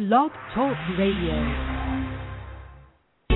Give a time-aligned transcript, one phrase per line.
[0.00, 1.36] Blog Talk Radio.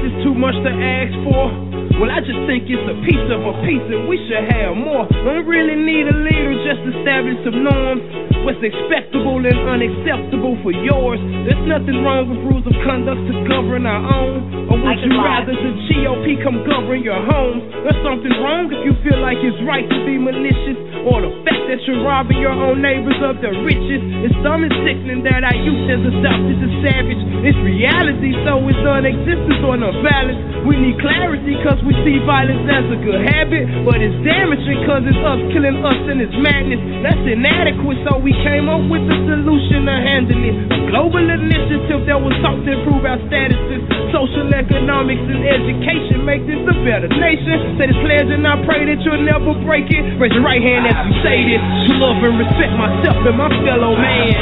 [0.01, 1.53] Is too much to ask for?
[2.01, 5.05] Well, I just think it's a piece of a piece, and we should have more.
[5.29, 8.01] Don't really need a leader, just establish some norms.
[8.49, 11.21] What's acceptable and unacceptable for yours?
[11.45, 14.69] There's nothing wrong with rules of conduct to govern our own.
[14.73, 17.61] Or would you rather the GOP come govern your home?
[17.85, 21.61] There's something wrong if you feel like it's right to be malicious, or the fact
[21.69, 24.01] that you're robbing your own neighbors of their riches.
[24.25, 27.21] It's and sickening that our youth as a South is a savage.
[27.45, 30.41] It's reality, so it's non-existence or no balance.
[30.65, 35.05] We need clarity, cause we see violence as a good habit, but it's damaging, cause
[35.05, 36.81] it's us killing us and it's madness.
[37.05, 40.84] That's inadequate, so we came up with a solution to handle it.
[40.95, 43.83] Global initiative that will sought to improve our statuses.
[44.15, 47.75] Social, economics, and education make this a better nation.
[47.75, 50.07] Say this pledge and I pray that you'll never break it.
[50.23, 51.59] Raise your right hand as you say this.
[51.59, 54.39] To love and respect myself and my fellow man.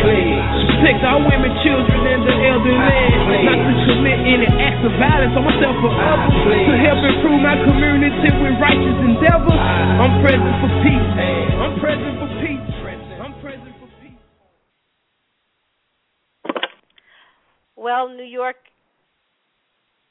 [0.77, 3.01] Protect our women, children, and the elderly.
[3.49, 6.37] Not to commit any acts of violence on myself or others.
[6.37, 9.57] To help improve my community with righteous endeavors.
[9.57, 11.09] I'm present for peace.
[11.17, 12.52] I'm present for peace.
[17.83, 18.55] Well, New York,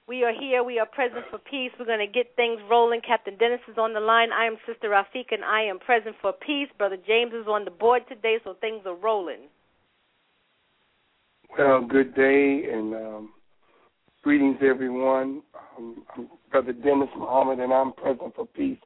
[0.06, 0.62] we are here.
[0.62, 1.72] We are present for peace.
[1.80, 3.00] We're going to get things rolling.
[3.00, 4.34] Captain Dennis is on the line.
[4.34, 6.68] I am Sister Rafika, and I am present for peace.
[6.78, 9.48] Brother James is on the board today, so things are rolling.
[11.58, 13.30] Well, good day and um,
[14.22, 15.42] greetings, everyone.
[15.78, 16.04] Um,
[16.52, 18.80] Brother Dennis Muhammad, and I'm present for peace.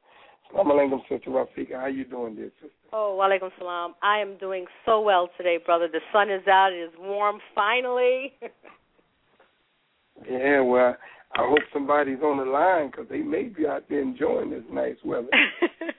[0.52, 1.80] Assalamu alaikum, Sister Rafika.
[1.80, 2.70] How you doing, dear sister?
[2.92, 3.94] Oh, walaikum salam.
[4.02, 5.88] I am doing so well today, brother.
[5.90, 6.72] The sun is out.
[6.72, 8.32] It is warm finally.
[10.30, 10.96] yeah, well,
[11.36, 14.96] I hope somebody's on the line because they may be out there enjoying this nice
[15.04, 15.28] weather.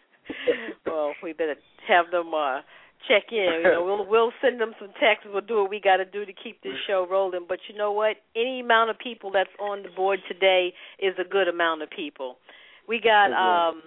[0.86, 1.56] well, we better
[1.88, 2.62] have them uh,
[3.08, 3.62] check in.
[3.64, 5.28] You know, we'll we'll send them some texts.
[5.32, 7.46] We'll do what we got to do to keep this show rolling.
[7.48, 8.16] But you know what?
[8.36, 12.38] Any amount of people that's on the board today is a good amount of people.
[12.88, 13.82] We got um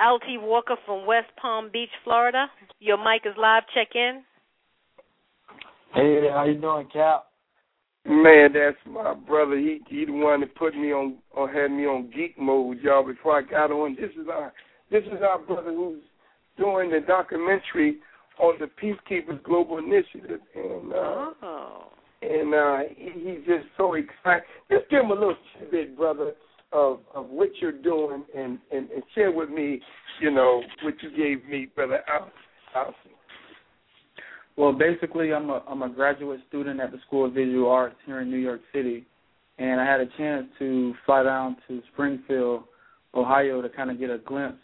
[0.00, 2.46] LT Walker from West Palm Beach, Florida.
[2.78, 3.64] Your mic is live.
[3.74, 4.22] Check in.
[5.94, 7.26] Hey, how you doing, Cap?
[8.06, 9.58] Man, that's my brother.
[9.58, 13.06] He he the one that put me on or had me on geek mode, y'all.
[13.06, 14.52] Before I got on, this is our
[14.90, 16.02] this is our brother who's
[16.56, 17.98] doing the documentary
[18.38, 21.92] on the Peacekeepers Global Initiative, and uh, oh.
[22.22, 24.44] and uh, he, he's just so excited.
[24.70, 26.32] Just give him a little tidbit, brother
[26.72, 29.80] of of what you're doing and and, and share with me,
[30.20, 32.00] you know, what you gave me, brother
[32.74, 32.94] Allison.
[34.56, 38.20] Well, basically, I'm a I'm a graduate student at the School of Visual Arts here
[38.20, 39.06] in New York City,
[39.58, 42.64] and I had a chance to fly down to Springfield,
[43.14, 44.62] Ohio, to kind of get a glimpse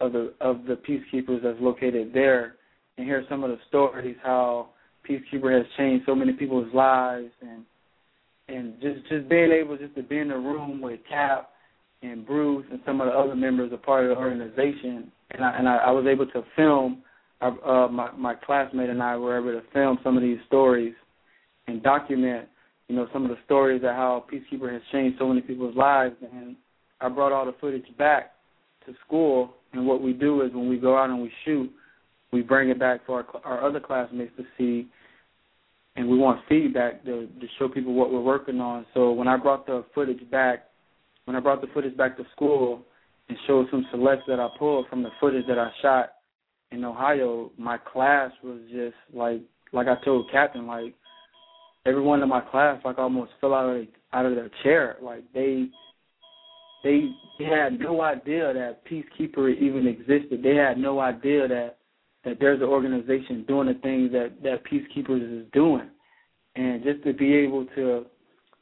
[0.00, 2.56] of the of the peacekeepers that's located there,
[2.98, 4.70] and hear some of the stories how
[5.08, 7.64] peacekeeper has changed so many people's lives and
[8.52, 11.50] and just just being able just to be in the room with Cap
[12.02, 15.58] and Bruce and some of the other members of part of the organization, and I
[15.58, 17.02] and I, I was able to film.
[17.40, 20.94] Uh, my my classmate and I were able to film some of these stories
[21.66, 22.48] and document,
[22.88, 26.14] you know, some of the stories of how Peacekeeper has changed so many people's lives.
[26.32, 26.56] And
[27.00, 28.32] I brought all the footage back
[28.86, 29.54] to school.
[29.72, 31.70] And what we do is when we go out and we shoot,
[32.32, 34.88] we bring it back for our, our other classmates to see
[35.96, 38.86] and we want feedback to to show people what we're working on.
[38.94, 40.64] So when I brought the footage back,
[41.24, 42.82] when I brought the footage back to school
[43.28, 46.12] and showed some selects that I pulled from the footage that I shot
[46.70, 49.42] in Ohio, my class was just like
[49.72, 50.94] like I told Captain, like
[51.84, 54.96] everyone in my class like almost fell out of out of their chair.
[55.02, 55.68] Like they
[56.82, 60.42] they they had no idea that Peacekeeper even existed.
[60.42, 61.78] They had no idea that
[62.24, 65.88] that there's an organization doing the things that that Peacekeepers is doing,
[66.56, 68.06] and just to be able to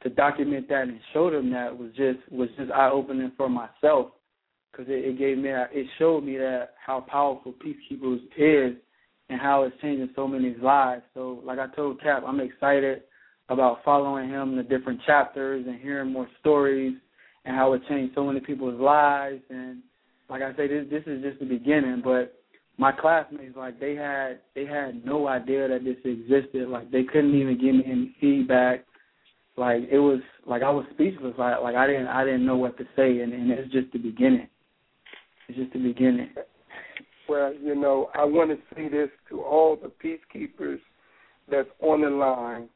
[0.03, 4.11] to document that and show them that was just was just eye opening for myself.
[4.71, 8.77] Because it, it gave me it showed me that how powerful Peacekeepers is
[9.29, 11.03] and how it's changing so many lives.
[11.13, 13.03] So like I told Cap, I'm excited
[13.49, 16.95] about following him in the different chapters and hearing more stories
[17.45, 19.41] and how it changed so many people's lives.
[19.49, 19.81] And
[20.29, 22.40] like I say this this is just the beginning but
[22.81, 26.67] my classmates like they had they had no idea that this existed.
[26.67, 28.85] Like they couldn't even give me any feedback.
[29.55, 31.35] Like it was like I was speechless.
[31.37, 33.99] Like like I didn't I didn't know what to say and, and it's just the
[33.99, 34.47] beginning.
[35.47, 36.31] It's just the beginning.
[37.29, 40.79] Well, you know, I want to say this to all the peacekeepers
[41.51, 42.67] that's on the line.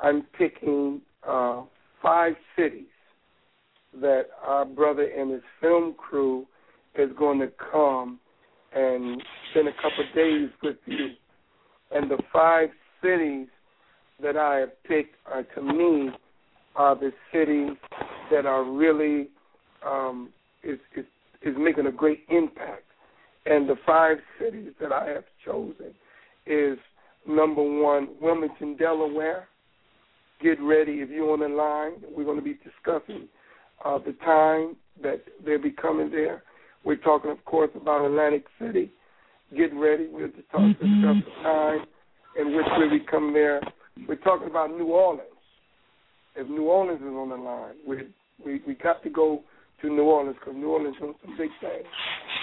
[0.00, 1.62] I'm picking uh,
[2.00, 2.86] five cities
[4.00, 6.46] that our brother and his film crew
[6.94, 8.20] is going to come
[8.74, 11.10] and spend a couple of days with you.
[11.90, 12.68] And the five
[13.02, 13.48] cities
[14.22, 16.10] that I have picked are to me
[16.76, 17.76] are the cities
[18.30, 19.28] that are really
[19.84, 20.30] um,
[20.62, 21.04] is, is
[21.42, 22.84] is making a great impact.
[23.46, 25.94] And the five cities that I have chosen
[26.46, 26.78] is
[27.26, 29.48] number one, Wilmington, Delaware.
[30.42, 32.02] Get ready if you're on the line.
[32.14, 33.28] We're going to be discussing
[33.84, 36.42] uh, the time that they'll be coming there.
[36.84, 38.90] We're talking, of course, about Atlantic City.
[39.56, 40.08] Get ready.
[40.10, 40.72] We'll just talk, mm-hmm.
[40.72, 41.86] discuss the time
[42.38, 43.60] in which be coming there.
[44.08, 45.26] We're talking about New Orleans.
[46.36, 47.96] If New Orleans is on the line, we
[48.44, 49.42] we we got to go
[49.82, 51.86] to New Orleans because New Orleans doing some big things.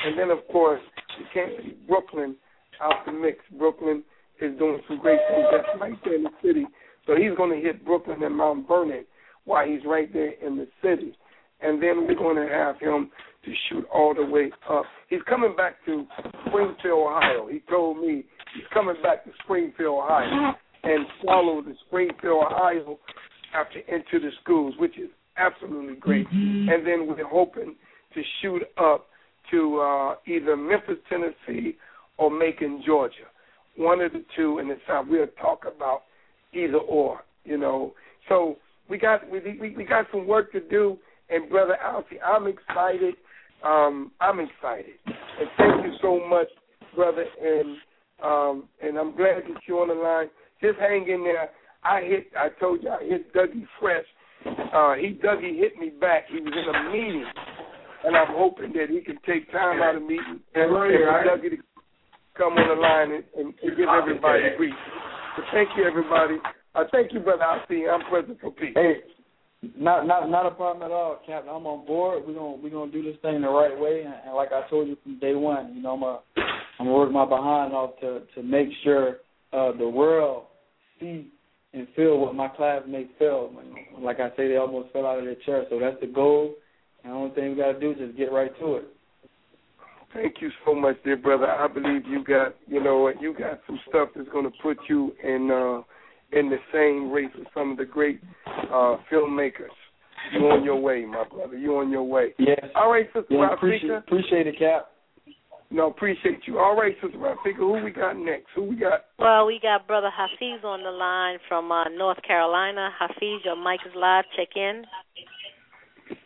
[0.05, 0.81] And then, of course,
[1.17, 2.35] you can't leave Brooklyn
[2.81, 3.39] out the mix.
[3.57, 4.03] Brooklyn
[4.41, 5.45] is doing some great things.
[5.51, 6.65] That's right there in the city.
[7.05, 9.05] So he's going to hit Brooklyn and Mount Vernon
[9.45, 11.17] while he's right there in the city.
[11.61, 13.09] And then we're going to have him
[13.47, 14.83] to shoot all the way up.
[15.09, 16.05] He's coming back to
[16.47, 17.47] Springfield, Ohio.
[17.49, 20.53] He told me he's coming back to Springfield, Ohio,
[20.83, 22.99] and follow the Springfield, Ohio
[23.55, 26.27] after into the schools, which is absolutely great.
[26.27, 26.69] Mm-hmm.
[26.69, 27.75] And then we're hoping
[28.13, 29.07] to shoot up
[29.51, 31.77] to uh, either Memphis, Tennessee,
[32.17, 33.15] or Macon, Georgia.
[33.77, 35.05] One of the two in the South.
[35.09, 36.01] We'll talk about
[36.53, 37.21] either or.
[37.45, 37.93] You know,
[38.27, 38.57] so
[38.89, 40.97] we got we we, we got some work to do.
[41.29, 43.15] And brother Alfie, I'm excited.
[43.63, 46.47] Um, I'm excited, and thank you so much,
[46.95, 47.25] brother.
[47.41, 47.77] And
[48.23, 50.27] um, and I'm glad that you're on the line.
[50.61, 51.49] Just hang in there.
[51.83, 52.27] I hit.
[52.37, 54.05] I told you I hit Dougie Fresh
[54.45, 56.25] uh, he Dougie hit me back.
[56.29, 57.25] He was in a meeting,
[58.05, 60.87] and I'm hoping that he can take time out of meeting and for
[61.25, 61.57] Dougie to
[62.37, 64.73] come on the line and, and, and give everybody a brief.
[65.35, 66.37] So thank you, everybody.
[66.75, 67.43] Uh, thank you, brother.
[67.43, 67.89] I'll see you.
[67.89, 68.73] I'm present for peace.
[68.75, 69.01] Hey,
[69.77, 71.49] not not not a problem at all, Captain.
[71.53, 72.23] I'm on board.
[72.25, 74.87] We're gonna we're gonna do this thing the right way, and, and like I told
[74.87, 76.19] you from day one, you know, I'm a
[76.79, 79.17] I'm gonna work my behind off to to make sure
[79.53, 80.45] uh, the world
[80.99, 81.31] see
[81.73, 83.51] and feel what my classmates felt.
[83.99, 85.65] Like I say, they almost fell out of their chair.
[85.69, 86.55] So that's the goal.
[87.03, 88.85] And the only thing we got to do is just get right to it.
[90.13, 91.45] Thank you so much, dear brother.
[91.45, 95.51] I believe you got, you know, you got some stuff that's to put you in
[95.51, 95.83] uh,
[96.31, 99.75] in the same race with some of the great uh, filmmakers.
[100.33, 101.57] You on your way, my brother.
[101.57, 102.33] You on your way.
[102.37, 102.65] Yes.
[102.75, 104.89] All right, sister yeah, appreciate, appreciate it, Cap.
[105.69, 106.59] No, appreciate you.
[106.59, 108.47] All right, Sister Rafika, who we got next?
[108.55, 109.05] Who we got?
[109.19, 112.89] Well, we got Brother Hafiz on the line from uh, North Carolina.
[112.97, 114.23] Hafiz, your mic is live.
[114.37, 114.83] Check in.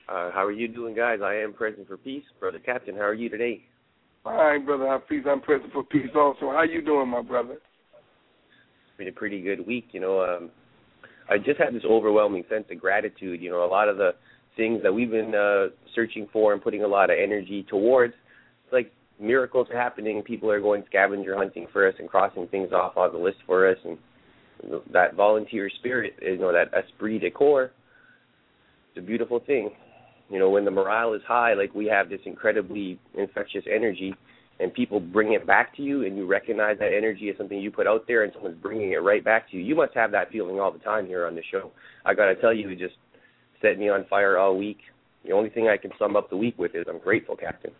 [0.07, 1.19] Uh, how are you doing, guys?
[1.23, 2.23] I am present for peace.
[2.39, 3.63] Brother Captain, how are you today?
[4.23, 5.25] Fine, Brother Hafiz.
[5.27, 6.51] I'm present for peace also.
[6.51, 7.57] How you doing, my brother?
[9.01, 9.87] Been a pretty good week.
[9.93, 10.51] You know, um,
[11.27, 13.41] I just had this overwhelming sense of gratitude.
[13.41, 14.11] You know, a lot of the
[14.55, 18.13] things that we've been uh, searching for and putting a lot of energy towards,
[18.71, 20.21] like miracles are happening.
[20.21, 23.67] People are going scavenger hunting for us and crossing things off on the list for
[23.67, 23.97] us, and
[24.93, 27.71] that volunteer spirit, you know, that esprit de corps,
[28.89, 29.71] it's a beautiful thing.
[30.29, 34.13] You know, when the morale is high, like we have this incredibly infectious energy,
[34.61, 37.71] and people bring it back to you, and you recognize that energy as something you
[37.71, 39.63] put out there, and someone's bringing it right back to you.
[39.63, 41.71] You must have that feeling all the time here on the show.
[42.05, 42.95] I got to tell you, it just
[43.61, 44.79] set me on fire all week.
[45.25, 47.71] The only thing I can sum up the week with is I'm grateful, Captain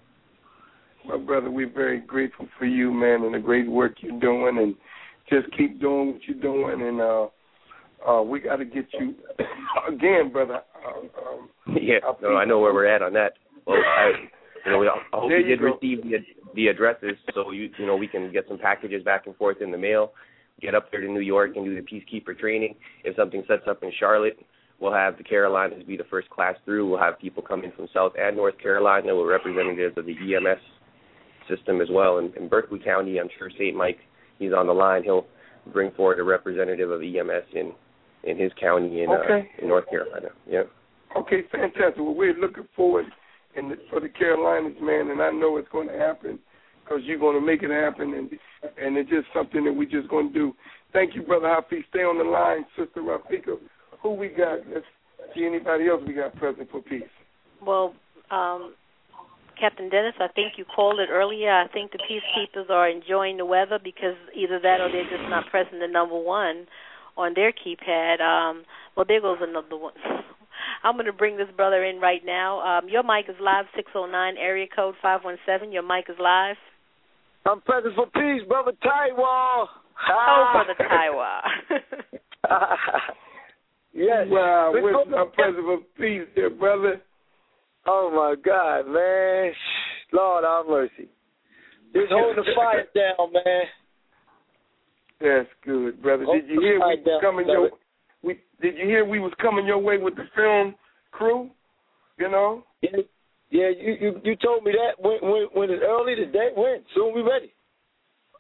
[1.06, 4.76] my brother, we're very grateful for you, man, and the great work you're doing, and
[5.30, 7.28] just keep doing what you're doing, and uh,
[8.08, 9.16] uh, we got to get you
[9.88, 10.62] again, brother.
[10.86, 11.50] Um, um,
[11.82, 13.34] yeah, no, I know where we're at on that.
[13.66, 14.12] Well, I,
[14.66, 15.66] you know, we, I hope you did go.
[15.66, 16.18] receive the
[16.56, 19.72] the addresses, so you you know we can get some packages back and forth in
[19.72, 20.12] the mail.
[20.62, 22.76] Get up there to New York and do the peacekeeper training.
[23.04, 24.38] If something sets up in Charlotte,
[24.80, 26.90] we'll have the Carolinas be the first class through.
[26.90, 30.60] We'll have people coming from South and North Carolina We're representatives of the EMS
[31.50, 32.20] system as well.
[32.20, 33.76] In, in Berkeley County, I'm sure St.
[33.76, 33.98] Mike,
[34.38, 35.04] he's on the line.
[35.04, 35.26] He'll
[35.74, 37.72] bring forward a representative of EMS in
[38.24, 39.50] in his county in okay.
[39.58, 40.28] uh, in North Carolina.
[40.48, 40.64] Yeah.
[41.18, 41.98] Okay, fantastic.
[41.98, 43.06] Well, we're looking forward
[43.56, 46.40] the, for the Carolinas, man, and I know it's going to happen
[46.84, 48.30] because you're going to make it happen, and
[48.78, 50.54] and it's just something that we're just going to do.
[50.94, 51.84] Thank you, brother Hafiz.
[51.90, 53.58] Stay on the line, sister Rafika.
[54.04, 54.60] Who we got?
[54.74, 54.86] Let's
[55.36, 57.04] see anybody else we got present for peace.
[57.66, 57.94] Well,
[58.30, 58.74] um,
[59.60, 61.52] Captain Dennis, I think you called it earlier.
[61.52, 65.46] I think the peacekeepers are enjoying the weather because either that or they're just not
[65.50, 66.66] pressing the number one
[67.16, 68.20] on their keypad.
[68.22, 68.64] Um,
[68.96, 69.94] well, there goes another one.
[70.84, 72.80] I'm going to bring this brother in right now.
[72.80, 75.72] Um, your mic is live, 609, area code 517.
[75.72, 76.58] Your mic is live.
[77.46, 79.66] I'm present for peace, brother Taiwa.
[80.10, 81.42] Oh, brother Taiwa.
[83.94, 84.28] yes.
[84.30, 87.02] Wow, we're present for peace, dear brother.
[87.88, 89.52] Oh my God, man!
[90.14, 91.10] Lord have mercy.
[91.94, 93.64] Just hold the fire down, man.
[95.20, 96.26] That's good, brother.
[96.26, 97.70] Did you hear we was coming your we
[98.62, 100.76] did you hear we was coming your way with the film
[101.12, 101.50] crew?
[102.18, 102.64] You know?
[102.82, 102.98] Yeah,
[103.50, 106.82] yeah, you you, you told me that when when when it's early today, when?
[106.96, 107.54] Soon we ready.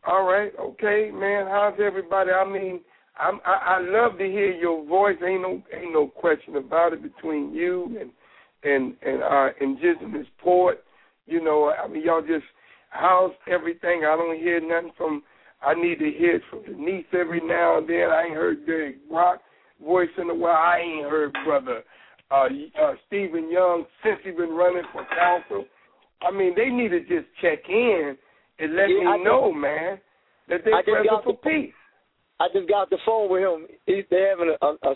[0.07, 1.45] All right, okay, man.
[1.47, 2.31] How's everybody?
[2.31, 2.79] I mean,
[3.19, 5.17] I'm I, I love to hear your voice.
[5.25, 8.11] Ain't no ain't no question about it between you and
[8.63, 10.83] and and our indigenous port.
[11.25, 12.45] You know, I mean, y'all just
[12.89, 14.03] how's everything?
[14.05, 15.23] I don't hear nothing from.
[15.61, 18.09] I need to hear it from Denise every now and then.
[18.11, 19.41] I ain't heard Derek Rock
[19.83, 20.55] voice in a while.
[20.55, 21.83] I ain't heard brother
[22.31, 22.47] uh,
[22.81, 25.65] uh Stephen Young since he been running for council.
[26.21, 28.15] I mean, they need to just check in
[28.59, 29.99] and let yeah, me know, man,
[30.49, 31.73] that they're present for peace.
[32.39, 33.67] I just got the phone with him.
[33.85, 34.93] He, they having a, a, a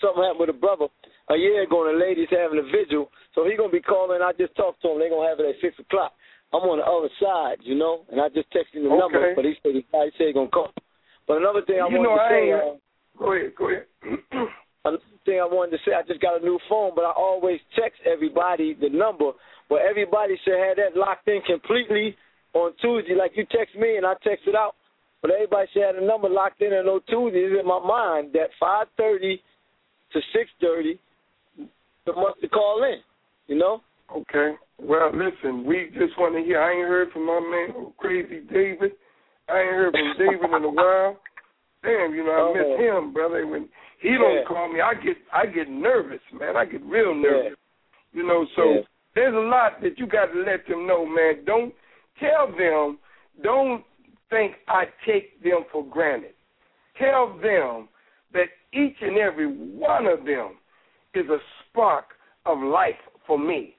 [0.00, 0.88] something happened with a brother
[1.30, 3.10] a year ago, and the lady's having a vigil.
[3.34, 4.20] So he gonna be calling.
[4.20, 4.98] I just talked to him.
[4.98, 6.12] They gonna have it at six o'clock.
[6.52, 9.00] I'm on the other side, you know, and I just texted him the okay.
[9.00, 10.72] number, but he said he, he said he gonna call.
[11.28, 12.44] But another thing I you wanted know, to I say.
[12.48, 12.80] Ain't, uh,
[13.18, 13.86] go ahead, go ahead.
[14.84, 17.60] another thing I wanted to say, I just got a new phone, but I always
[17.78, 19.32] text everybody the number.
[19.68, 22.16] But everybody should have that locked in completely
[22.54, 23.14] on Tuesday.
[23.14, 24.74] Like you text me and I text it out.
[25.20, 27.40] But everybody should have the number locked in and on Tuesday.
[27.40, 29.40] It's in my mind that 5.30
[30.12, 30.18] to
[30.64, 30.98] 6.30,
[32.06, 33.00] the must to call in,
[33.46, 33.82] you know?
[34.14, 34.52] Okay.
[34.80, 36.62] Well, listen, we just want to hear.
[36.62, 38.92] I ain't heard from my man, Crazy David.
[39.48, 41.16] I ain't heard from David in a while.
[41.82, 42.98] Damn, you know, I miss Uh-huh.
[42.98, 43.46] him, brother.
[43.46, 43.68] When
[44.00, 46.56] he don't call me, I get I get nervous, man.
[46.56, 47.56] I get real nervous.
[48.12, 48.80] You know, so Yeah.
[49.14, 51.44] there's a lot that you got to let them know, man.
[51.44, 51.74] Don't
[52.18, 52.98] tell them,
[53.42, 53.84] don't
[54.30, 56.34] think I take them for granted.
[56.96, 57.88] Tell them
[58.32, 60.58] that each and every one of them
[61.14, 63.76] is a spark of life for me.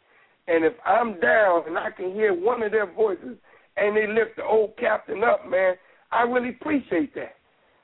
[0.48, 3.38] And if I'm down and I can hear one of their voices
[3.77, 5.75] and they lift the old captain up, man,
[6.12, 7.36] I really appreciate that.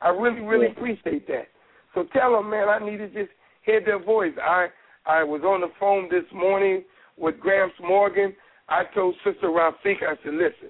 [0.02, 0.72] I really, really Yeah.
[0.74, 1.48] appreciate that.
[1.94, 3.32] So tell them, man, I need to just
[3.64, 4.34] hear their voice.
[4.42, 4.70] I
[5.06, 6.84] I was on the phone this morning
[7.18, 8.36] with Gramps Morgan.
[8.68, 10.70] I told Sister Rafika, I said, listen,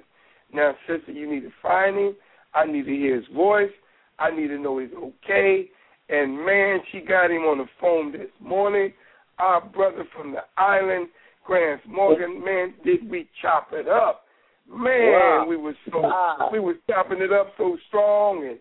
[0.54, 2.16] now, sister, you need to find him.
[2.54, 3.72] I need to hear his voice.
[4.20, 5.70] I need to know he's okay.
[6.10, 8.94] And man, she got him on the phone this morning.
[9.40, 11.10] Our brother from the island,
[11.46, 12.46] Gramps Morgan, oh.
[12.46, 14.26] man, did we chop it up?
[14.68, 15.46] Man, Wow.
[15.48, 16.50] we were so Wow.
[16.52, 18.60] we were chopping it up so strong and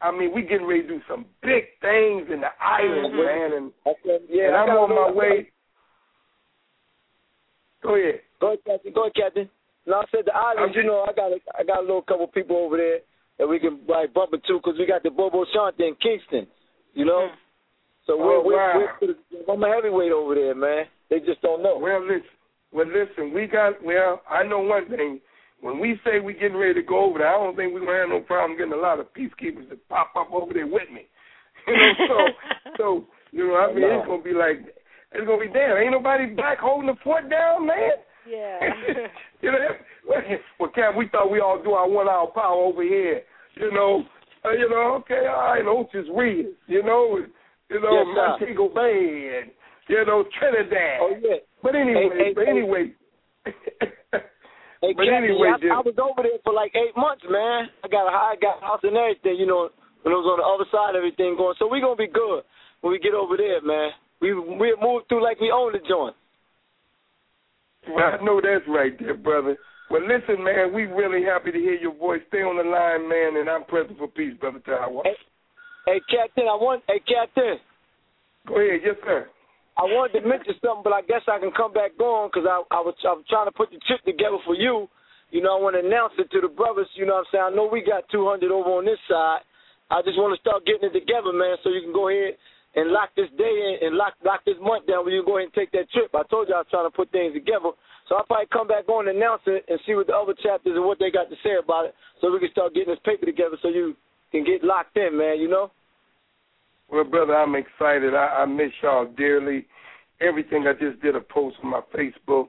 [0.00, 3.24] I mean, we getting ready to do some big things in the island, Mhm.
[3.24, 3.72] man, and,
[4.04, 5.50] said, yeah, and I'm on my way.
[7.82, 8.20] Go ahead.
[8.40, 8.92] Go ahead, Captain.
[8.92, 9.50] Go ahead, Captain.
[9.86, 10.76] No, I said the I'm islands.
[10.76, 12.98] You know, I got a, I got a little couple people over there
[13.38, 16.46] that we can like bump into because we got the Bobo Shanti in Kingston.
[16.94, 17.28] You know,
[18.06, 18.88] so we're, Oh, we're, wow.
[19.00, 19.14] we're
[19.52, 20.86] I'm a heavyweight over there, man.
[21.08, 21.78] They just don't know.
[21.78, 22.24] Well, listen.
[22.72, 23.32] Well, listen.
[23.32, 23.82] We got.
[23.84, 25.20] Well, I know one thing.
[25.60, 27.98] When we say we're getting ready to go over there, I don't think we're gonna
[27.98, 31.06] have no problem getting a lot of peacekeepers to pop up over there with me.
[31.66, 32.16] You know, so
[32.76, 34.58] so you know, I mean, it's gonna be like
[35.12, 35.76] it's gonna be damn.
[35.78, 37.90] Ain't nobody back holding the fort down, man.
[38.30, 38.60] yeah.
[39.42, 39.58] you know,
[40.08, 40.20] well,
[40.60, 43.22] well, Cap, we thought we all do our one hour power over here.
[43.56, 44.04] You know,
[44.44, 47.18] uh, you know, okay, all right, Otis Reed, you know,
[47.68, 48.28] you know, Yes, sir.
[48.28, 49.50] Montego Bay, and
[49.88, 50.98] you know, Trinidad.
[51.00, 51.36] Oh yeah.
[51.62, 52.92] But anyway, Hey, hey, but anyway.
[53.44, 53.52] Hey,
[54.80, 57.72] but Captain, anyway, I, I was over there for like eight months, man.
[57.84, 59.72] I got a I got a house and everything, you know,
[60.04, 61.56] when it was on the other side of everything going.
[61.58, 62.44] So we gonna be good
[62.84, 63.96] when we get over there, man.
[64.20, 66.16] We we move through like we own the joint.
[67.88, 69.56] well, I know that's right there, brother.
[69.88, 72.20] Well, listen, man, we really happy to hear your voice.
[72.28, 75.04] Stay on the line, man, and I'm present for peace, brother Taiwan.
[75.04, 75.16] Hey,
[75.86, 77.56] hey, Captain, I want hey Captain.
[78.46, 79.28] Go ahead, yes, sir.
[79.76, 82.64] I wanted to mention something, but I guess I can come back on because I,
[82.72, 84.88] I was I was trying to put the trip together for you.
[85.28, 86.88] You know, I want to announce it to the brothers.
[86.96, 87.48] You know what I'm saying?
[87.52, 89.44] I know we got 200 over on this side.
[89.92, 92.40] I just want to start getting it together, man, so you can go ahead
[92.74, 95.52] and lock this day in and lock lock this month down where you go ahead
[95.52, 96.08] and take that trip.
[96.16, 97.76] I told you I was trying to put things together.
[98.08, 100.72] So I'll probably come back on and announce it and see what the other chapters
[100.72, 103.26] and what they got to say about it so we can start getting this paper
[103.26, 103.96] together so you
[104.30, 105.70] can get locked in, man, you know?
[106.90, 108.14] Well, brother, I'm excited.
[108.14, 109.66] I, I miss y'all dearly.
[110.20, 112.48] Everything I just did a post on my Facebook.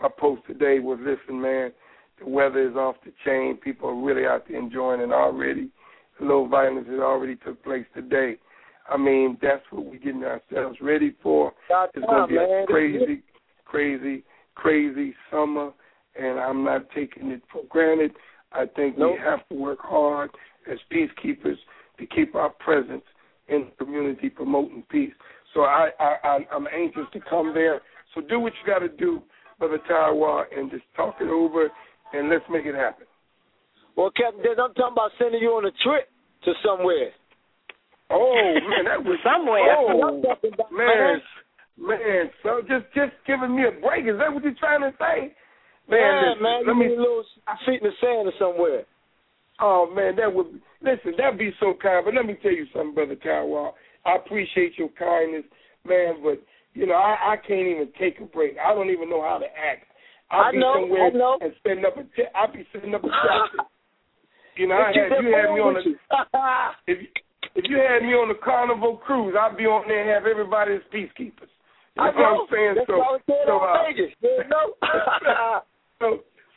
[0.00, 1.72] My post today was, listen, man,
[2.18, 3.56] the weather is off the chain.
[3.56, 5.70] People are really out there enjoying it already.
[6.18, 8.36] The low violence has already took place today.
[8.88, 11.52] I mean, that's what we're getting ourselves ready for.
[11.94, 13.22] It's going to be a crazy,
[13.64, 14.24] crazy,
[14.54, 15.70] crazy summer,
[16.20, 18.12] and I'm not taking it for granted.
[18.52, 19.14] I think Nope.
[19.14, 20.30] we have to work hard
[20.70, 21.56] as peacekeepers
[21.98, 23.02] to keep our presence
[23.48, 25.12] in the community promoting peace.
[25.54, 27.80] So I, I, I I'm anxious to come there.
[28.14, 29.22] So do what you got to do,
[29.58, 31.68] Brother Taiwa, and just talk it over,
[32.12, 33.06] and let's make it happen.
[33.96, 36.08] Well, Captain, Des, I'm talking about sending you on a trip
[36.44, 37.12] to somewhere.
[38.10, 39.74] Oh man, that was somewhere.
[39.78, 40.22] Oh
[40.70, 41.20] man,
[41.78, 42.30] man.
[42.42, 44.06] So just just giving me a break.
[44.06, 45.34] Is that what you're trying to say?
[45.88, 46.60] Man, yeah, listen, man.
[46.66, 48.84] Let me need a feet in the sand or somewhere.
[49.60, 51.12] Oh man, that would listen.
[51.16, 52.04] That'd be so kind.
[52.04, 53.72] But let me tell you something, brother Taiwan.
[54.04, 55.44] I appreciate your kindness,
[55.86, 56.16] man.
[56.22, 56.42] But
[56.74, 58.56] you know, I, I can't even take a break.
[58.58, 59.86] I don't even know how to act.
[60.30, 61.38] I'll I be know, somewhere I know.
[61.40, 62.02] and setting up a.
[62.14, 63.64] T- I'll be setting up a traffic.
[64.56, 65.96] you know, I had you had me on with the you.
[66.86, 66.98] if
[67.56, 70.74] if you had me on the Carnival cruise, I'd be on there and have everybody
[70.74, 71.48] as peacekeepers.
[71.96, 72.74] You I know what I'm saying?
[72.76, 74.12] That's so, why I was saying so, on uh, Vegas.
[74.20, 74.66] You know?
[76.00, 76.06] so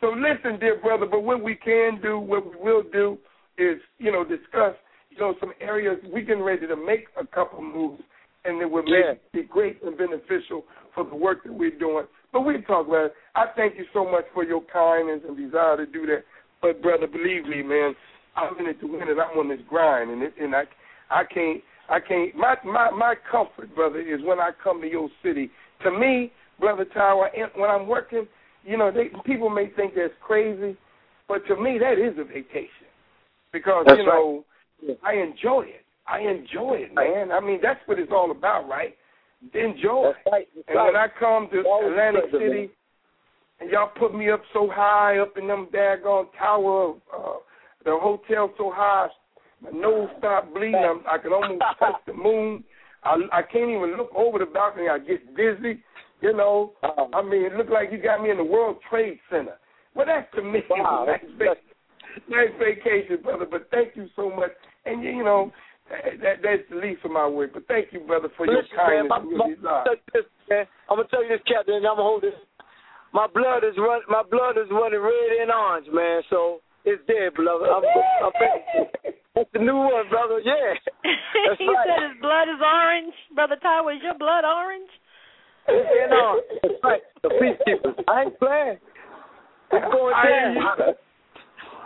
[0.02, 3.18] so listen, dear brother, but what we can do, what we will do
[3.58, 4.76] is, you know, discuss,
[5.10, 8.02] you know, some areas we getting ready to make a couple moves
[8.46, 9.14] and it would make Yeah.
[9.34, 10.66] be great and beneficial
[10.96, 12.06] for the work that we're doing.
[12.32, 13.16] But we talk about it.
[13.36, 16.24] I thank you so much for your kindness and desire to do that.
[16.62, 17.96] But brother, believe me, man,
[18.36, 19.18] I'm in it to win it.
[19.20, 20.64] I'm on this grind and it, and I
[21.10, 25.10] I can't I can't my my my comfort, brother, is when I come to your
[25.24, 25.50] city.
[25.84, 28.28] To me, brother Tower, when I'm working,
[28.64, 30.78] you know, they people may think that's crazy,
[31.28, 32.90] but to me that is a vacation.
[33.52, 34.46] Because, That's you know,
[35.04, 35.86] I enjoy it.
[36.08, 37.32] I enjoy it, man.
[37.32, 38.96] I mean, that's what it's all about, right?
[39.54, 40.12] Enjoy.
[40.14, 40.48] That's right.
[40.56, 42.70] That's And when I come to Atlantic City, man.
[43.60, 47.34] and y'all put me up so high, up in them daggone tower, of uh,
[47.86, 49.08] the hotel so high,
[49.62, 50.76] my nose stopped bleeding.
[50.76, 52.64] I'm, I can almost touch the moon.
[53.04, 54.90] I, I can't even look over the balcony.
[54.90, 55.82] I get dizzy.
[56.22, 59.20] You know, Um, I mean, it looked like you got me in the World Trade
[59.30, 59.58] Center.
[59.96, 61.64] Well, that's to me Wow, nice, vac-
[62.28, 63.46] nice vacation, brother.
[63.50, 64.52] But thank you so much.
[64.86, 65.52] And you know,
[65.90, 67.54] that, that that's the least of my work.
[67.54, 69.96] But thank you, brother, for your Listen, man, kindness my, and your my, desire.
[70.14, 72.36] this, man, I'm gonna tell you this, Captain, and I'm gonna hold this.
[73.12, 74.02] My blood is run.
[74.08, 76.22] My blood is running red and orange, man.
[76.30, 77.66] So it's there, brother.
[77.66, 77.82] I'm,
[78.22, 78.34] I'm,
[79.36, 80.40] that's the new one, brother.
[80.44, 80.76] Yeah.
[81.58, 81.88] He right.
[81.88, 83.16] said his blood is orange.
[83.34, 84.92] Brother Ty, is your blood orange?
[85.70, 86.44] It's in orange.
[86.62, 87.02] That's right.
[87.24, 88.04] The peacekeepers.
[88.08, 88.78] I ain't playing.
[89.72, 90.56] It's going I hear down.
[90.56, 90.94] you.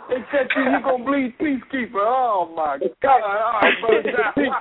[0.08, 2.00] They said you you gonna bleed peacekeeper.
[2.00, 3.20] Oh my God!
[3.22, 4.50] All right, brother.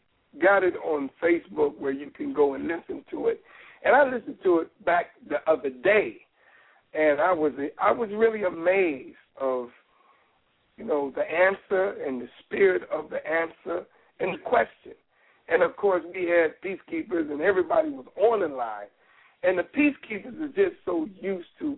[0.42, 3.42] got it on Facebook where you can go and listen to it.
[3.86, 6.18] And I listened to it back the other day
[6.94, 9.70] and I was I was really amazed of
[10.78, 13.86] you know the answer and the spirit of the answer
[14.20, 14.94] and the question.
[15.50, 18.88] And of course, we had peacekeepers, and everybody was on the line.
[19.44, 21.78] And the peacekeepers are just so used to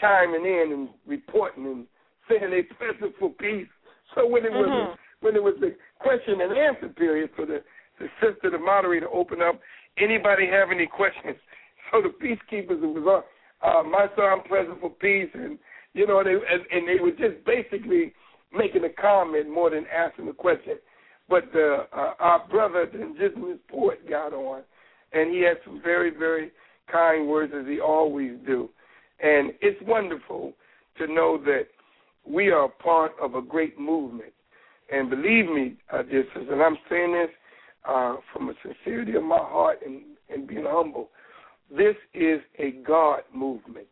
[0.00, 1.86] chiming in and reporting and
[2.28, 3.68] saying they present for peace.
[4.14, 4.98] So when it was Mhm.
[5.20, 7.62] when it was the question and answer period for the
[7.98, 9.60] the sister, the moderator, open up.
[9.96, 11.36] Anybody have any questions?
[11.92, 13.22] So the peacekeepers it was on.
[13.62, 15.58] Uh, my son present for peace, and
[15.92, 18.14] you know they and, and they were just basically
[18.52, 20.78] making a comment more than asking a question.
[21.28, 24.62] But uh, uh, our brother, the indigenous poet, got on,
[25.12, 26.50] and he had some very, very
[26.90, 28.68] kind words as he always do.
[29.20, 30.54] And it's wonderful
[30.98, 31.66] to know that
[32.26, 34.32] we are part of a great movement.
[34.90, 37.30] And believe me, uh, this is, and I'm saying this
[37.88, 41.08] uh, from a sincerity of my heart and, and being humble.
[41.70, 43.86] This is a God movement.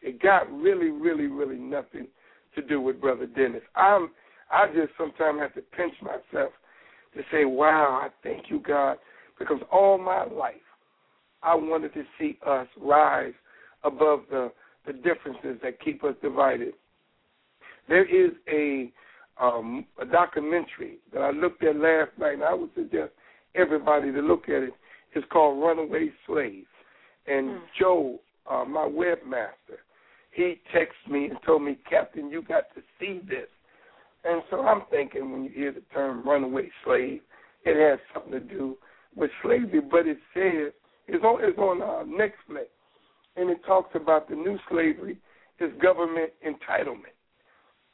[0.00, 2.06] It got really, really, really nothing
[2.54, 3.62] to do with Brother Dennis.
[3.74, 4.10] I'm,
[4.50, 6.52] I just sometimes have to pinch myself
[7.14, 8.98] to say, "Wow, I thank you, God,"
[9.38, 10.54] because all my life
[11.42, 13.34] I wanted to see us rise
[13.84, 14.52] above the
[14.86, 16.72] the differences that keep us divided.
[17.88, 18.92] There is a
[19.40, 23.12] um, a documentary that I looked at last night, and I would suggest
[23.54, 24.72] everybody to look at it.
[25.14, 26.66] It's called Runaway Slave.
[27.26, 27.60] And mm.
[27.78, 28.18] Joe,
[28.50, 29.78] uh, my webmaster,
[30.32, 33.46] he texted me and told me, Captain, you got to see this.
[34.24, 37.20] And so I'm thinking when you hear the term runaway slave,
[37.64, 38.76] it has something to do
[39.16, 40.72] with slavery, but it says
[41.06, 42.66] it's on it's on uh, Netflix,
[43.36, 45.18] and it talks about the new slavery
[45.60, 47.17] is government entitlement.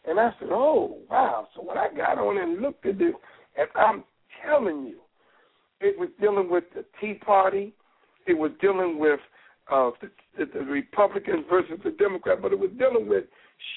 [0.06, 1.48] And I said, oh wow!
[1.54, 3.14] So when I got on and looked at this,
[3.56, 4.04] and I'm
[4.44, 4.98] telling you,
[5.80, 7.72] it was dealing with the Tea Party,
[8.26, 9.20] it was dealing with
[9.72, 9.90] uh,
[10.36, 13.24] the, the, Republicans versus the Democrats, but it was dealing with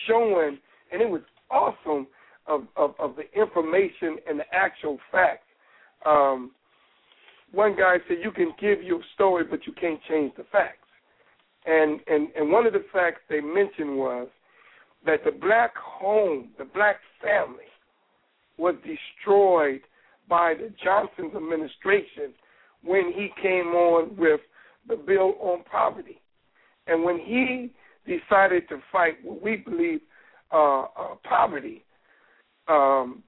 [0.08, 0.58] showing,
[0.92, 2.08] and it was awesome
[2.46, 5.46] of, of, of the information and the actual facts.
[6.06, 6.52] Um,
[7.54, 10.80] one guy said you can give your story, but you can't change the facts.
[11.66, 14.28] And, and and one of the facts they mentioned was
[15.08, 17.63] that the black home, the black family,
[18.58, 19.82] was destroyed
[20.30, 22.34] by the Johnson administration
[22.84, 24.41] when he came on with
[24.88, 26.22] the bill on poverty.
[26.88, 27.72] And when he
[28.06, 30.00] decided to fight what we believe
[30.52, 31.84] uh, uh, poverty,
[32.67, 33.24] um,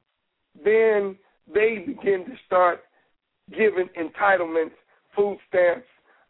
[0.64, 1.18] then
[1.54, 2.82] they begin to start
[3.52, 4.72] giving entitlements,
[5.16, 5.88] food stamps,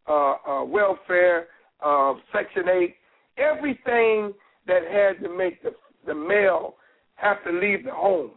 [0.08, 1.48] uh, uh, welfare,
[1.84, 2.96] uh, Section 8,
[3.38, 4.34] everything
[4.70, 5.72] that had to make the,
[6.06, 6.76] the male
[7.16, 8.32] have to leave the home.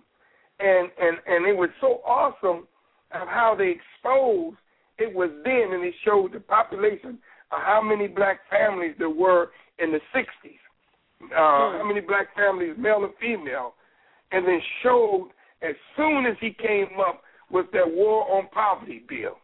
[0.59, 2.66] And, and, and it was so awesome
[3.12, 4.57] of how they exposed
[4.99, 7.18] it was then, and it showed the population
[7.51, 10.25] of how many black families there were in the 60s,
[11.23, 11.79] uh, mm.
[11.79, 13.75] how many black families, male and female,
[14.33, 15.31] and then showed
[15.62, 19.37] as soon as he came up with that war on poverty bill,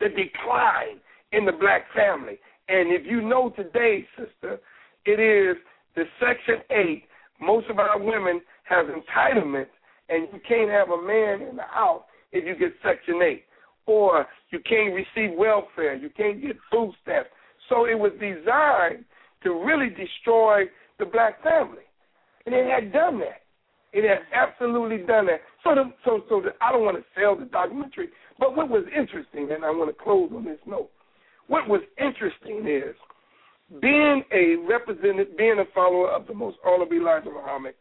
[0.00, 1.00] the decline
[1.32, 2.38] in the black family.
[2.68, 4.58] And if you know today, sister,
[5.04, 5.56] it is
[5.96, 7.04] the Section 8.
[7.40, 9.72] Most of our women have entitlements,
[10.08, 13.44] and you can't have a man in the house if you get Section 8.
[13.86, 17.30] Or you can't receive welfare, you can't get food stamps.
[17.68, 19.04] So it was designed
[19.44, 20.64] to really destroy
[20.98, 21.84] the black family.
[22.46, 23.42] And it had done that.
[23.92, 25.40] It had absolutely done that.
[25.64, 28.08] So, the, so, so the, I don't want to sell the documentary,
[28.38, 30.90] but what was interesting, and I want to close on this note.
[31.46, 32.94] What was interesting is
[33.80, 37.74] being a representative, being a follower of the most honorable Elijah Muhammad,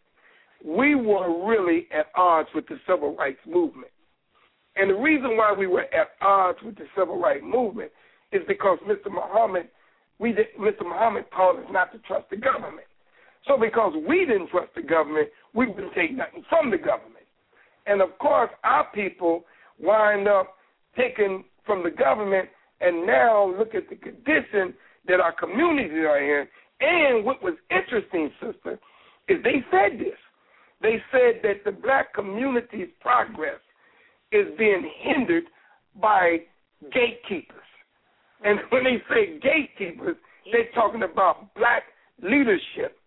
[0.63, 3.91] we were really at odds with the civil rights movement.
[4.75, 7.91] And the reason why we were at odds with the civil rights movement
[8.31, 9.11] is because Mr.
[9.11, 9.69] Muhammad,
[10.19, 10.83] we did, Mr.
[10.83, 12.87] Muhammad taught us not to trust the government.
[13.47, 17.25] So because we didn't trust the government, we wouldn't take nothing from the government.
[17.85, 19.45] And of course, our people
[19.79, 20.55] wind up
[20.97, 22.49] taking from the government
[22.81, 24.73] and now look at the condition
[25.07, 26.47] that our communities are in.
[26.79, 28.79] And what was interesting, sister,
[29.27, 30.17] is they said this.
[30.81, 33.59] They said that the black community's progress
[34.31, 35.45] is being hindered
[35.99, 36.37] by
[36.93, 37.57] gatekeepers.
[38.43, 40.17] And when they say gatekeepers,
[40.51, 41.83] they're talking about black
[42.21, 42.97] leadership.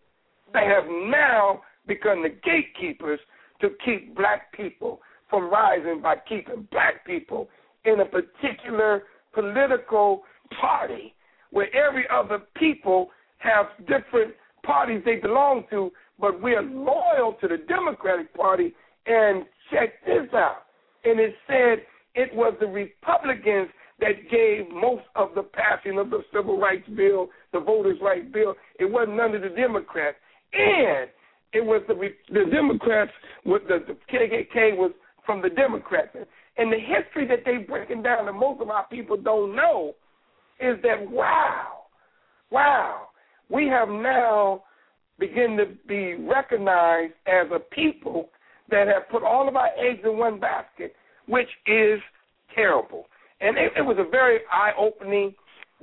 [0.52, 3.20] They have now become the gatekeepers
[3.60, 7.48] to keep black people from rising by keeping black people
[7.84, 10.22] in a particular political
[10.60, 11.14] party
[11.50, 13.08] where every other people
[13.38, 14.34] have different
[14.64, 18.74] parties they belong to, but we're loyal to the Democratic Party.
[19.06, 20.64] And check this out.
[21.04, 21.84] And it said
[22.14, 23.68] it was the Republicans
[24.00, 28.54] that gave most of the passing of the Civil Rights Bill, the Voters' Rights Bill.
[28.78, 30.16] It wasn't none of the Democrats.
[30.52, 31.08] And
[31.52, 31.94] it was the
[32.32, 33.10] the Democrats
[33.44, 34.92] with the, the KKK was
[35.24, 36.16] from the Democrats.
[36.56, 39.94] And the history that they breaking down that most of our people don't know
[40.60, 41.84] is that wow,
[42.50, 43.08] wow,
[43.48, 44.62] we have now
[45.18, 48.30] begin to be recognized as a people
[48.70, 50.94] that have put all of our eggs in one basket,
[51.26, 52.00] which is
[52.54, 53.06] terrible.
[53.40, 55.34] And it, it was a very eye-opening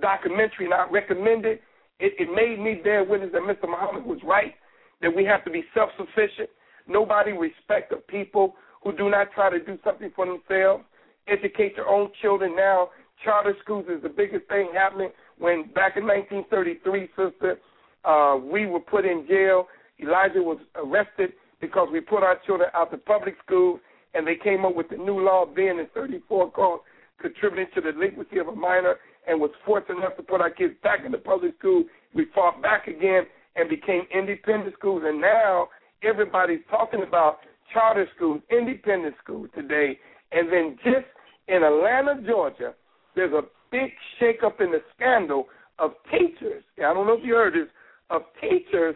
[0.02, 1.62] documentary, and I recommend it.
[2.00, 3.70] It, it made me bear witness that Mr.
[3.70, 4.54] Muhammad was right
[5.02, 6.50] that we have to be self sufficient.
[6.88, 10.84] Nobody respect the people who do not try to do something for themselves.
[11.28, 12.90] Educate their own children now.
[13.24, 17.58] Charter schools is the biggest thing happening when back in 1933, sister,
[18.06, 19.68] Uh, we were put in jail.
[20.00, 23.82] Elijah was arrested because we put our children out to public schools,
[24.14, 26.80] and they came up with the new law then in 34 called
[27.20, 28.96] contributing to the delinquency of a minor
[29.28, 31.84] and was fortunate enough to put our kids back in the public school.
[32.14, 33.24] We fought back again
[33.56, 35.68] and became independent schools, and now
[36.04, 37.40] everybody's talking about
[37.74, 40.00] charter schools, independent schools today.
[40.32, 41.08] And then just
[41.48, 42.74] in Atlanta, Georgia,
[43.18, 45.48] there's a big shakeup in the scandal
[45.80, 46.64] of teachers.
[46.78, 47.70] I don't know if you heard this
[48.10, 48.96] of teachers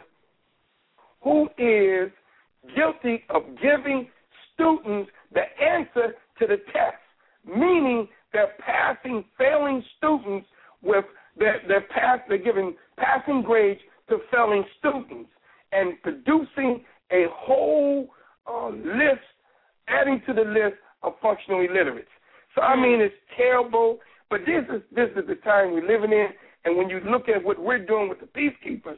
[1.21, 2.11] who is
[2.75, 4.07] guilty of giving
[4.53, 6.97] students the answer to the test,
[7.45, 10.47] meaning they're passing failing students
[10.81, 11.05] with
[11.37, 15.29] they're, they're pass they're giving passing grades to failing students
[15.71, 18.07] and producing a whole
[18.47, 19.23] uh, list,
[19.87, 22.09] adding to the list of functional illiterates.
[22.55, 23.99] So I mean, it's terrible.
[24.31, 26.27] But this is this is the time we're living in,
[26.63, 28.97] and when you look at what we're doing with the peacekeepers,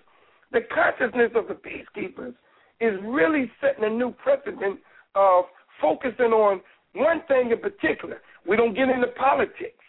[0.52, 2.36] the consciousness of the peacekeepers
[2.80, 4.80] is really setting a new precedent
[5.15, 5.46] of
[5.82, 6.62] focusing on
[6.93, 8.22] one thing in particular.
[8.48, 9.84] We don't get into politics.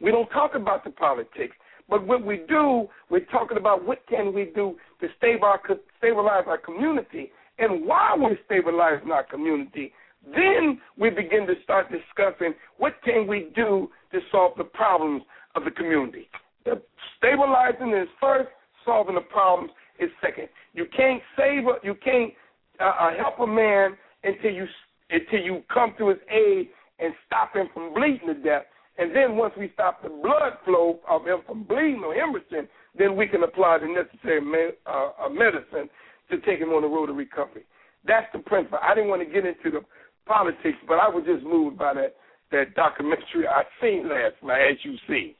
[0.00, 1.54] We don't talk about the politics.
[1.90, 7.30] But what we do, we're talking about what can we do to stabilize our community.
[7.58, 9.92] And while we're stabilizing our community,
[10.24, 15.22] then we begin to start discussing what can we do to solve the problems
[15.54, 16.28] of the community.
[16.64, 16.82] The
[17.16, 18.48] stabilizing is first,
[18.84, 20.48] solving the problems is second.
[20.74, 22.32] You can't save a, you can't
[22.80, 24.66] uh, uh, help a man until you
[25.10, 28.64] until you come to his aid and stop him from bleeding to death.
[28.98, 33.16] And then once we stop the blood flow of him from bleeding or hemorrhaging, then
[33.16, 35.88] we can apply the necessary me- uh, uh, medicine
[36.30, 37.62] to take him on the road to recovery.
[38.04, 38.78] That's the principle.
[38.82, 39.80] I didn't want to get into the
[40.28, 42.14] politics, but I was just moved by that
[42.50, 45.34] that documentary I seen last night, as you see.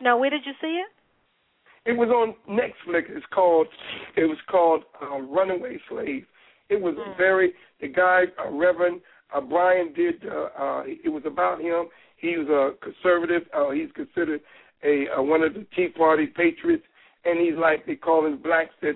[0.00, 0.88] Now, where did you see it?
[1.84, 3.04] It was on Netflix.
[3.08, 3.66] It's called.
[4.16, 6.24] It was called uh, Runaway Slave.
[6.68, 7.16] It was mm.
[7.16, 7.52] very.
[7.80, 9.00] The guy, uh, Reverend
[9.34, 10.14] uh, Bryant, did.
[10.24, 11.86] Uh, uh, it was about him.
[12.16, 13.42] He was a conservative.
[13.54, 14.40] Uh, he's considered
[14.84, 16.84] a uh, one of the Tea Party patriots,
[17.24, 18.94] and he's like they call him blacks that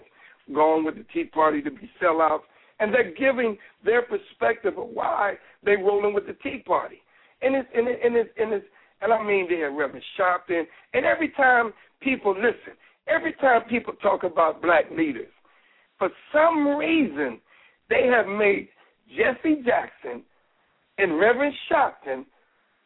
[0.55, 2.46] gone with the Tea Party to be sellouts,
[2.81, 7.01] and they're giving their perspective of why they're rolling with the Tea Party,
[7.43, 8.67] and it's and, it, and it's and it's
[9.03, 12.75] and I mean they have Reverend Sharpton, and every time people listen,
[13.09, 15.33] every time people talk about black leaders,
[15.99, 17.41] for some reason
[17.89, 18.69] they have made
[19.09, 20.23] Jesse Jackson
[20.99, 22.25] and Reverend Sharpton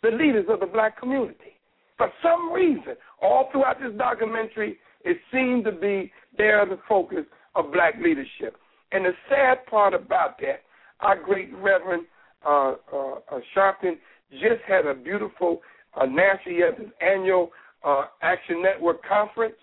[0.02, 1.58] the leaders of the black community.
[1.96, 7.24] For some reason, all throughout this documentary, it seemed to be they are the focus
[7.54, 8.56] of black leadership.
[8.92, 10.62] And the sad part about that,
[11.00, 12.04] our great Reverend
[12.46, 13.94] uh, uh, uh, Sharpton
[14.32, 15.60] just had a beautiful
[15.94, 17.50] uh, national annual
[17.84, 19.56] uh, Action Network conference,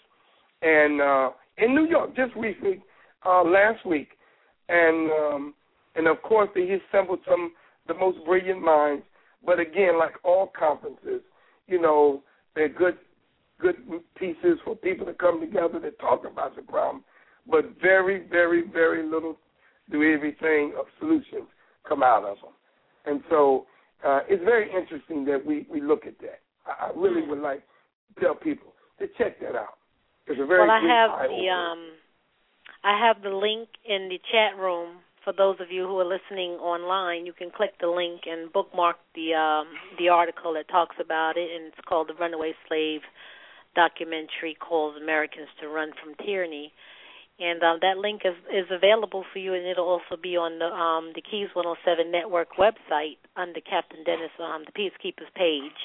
[0.61, 2.81] and uh, in New York just recently,
[3.25, 4.09] uh, last week,
[4.69, 5.53] and um,
[5.95, 7.51] and of course he assembled some
[7.87, 9.03] the most brilliant minds.
[9.45, 11.21] But again, like all conferences,
[11.67, 12.23] you know,
[12.55, 12.97] they're good
[13.59, 13.75] good
[14.15, 17.03] pieces for people to come together to talk about the problem,
[17.49, 19.37] but very, very, very little
[19.89, 21.47] do everything of solutions
[21.87, 22.53] come out of them.
[23.05, 23.65] And so
[24.05, 26.41] uh, it's very interesting that we, we look at that.
[26.65, 27.63] I, I really would like
[28.15, 29.77] to tell people to check that out.
[30.27, 30.71] It's a very well.
[30.71, 31.91] I have the um,
[32.83, 36.51] I have the link in the chat room for those of you who are listening
[36.63, 39.67] online, you can click the link and bookmark the um,
[39.99, 43.01] the article that talks about it, and it's called "The Runaway Slave
[43.75, 46.71] Documentary Calls Americans to Run from Tyranny."
[47.39, 50.65] And um, that link is is available for you, and it'll also be on the
[50.65, 55.77] um, the Keys 107 Network website under Captain Dennis, um, the Peacekeepers page.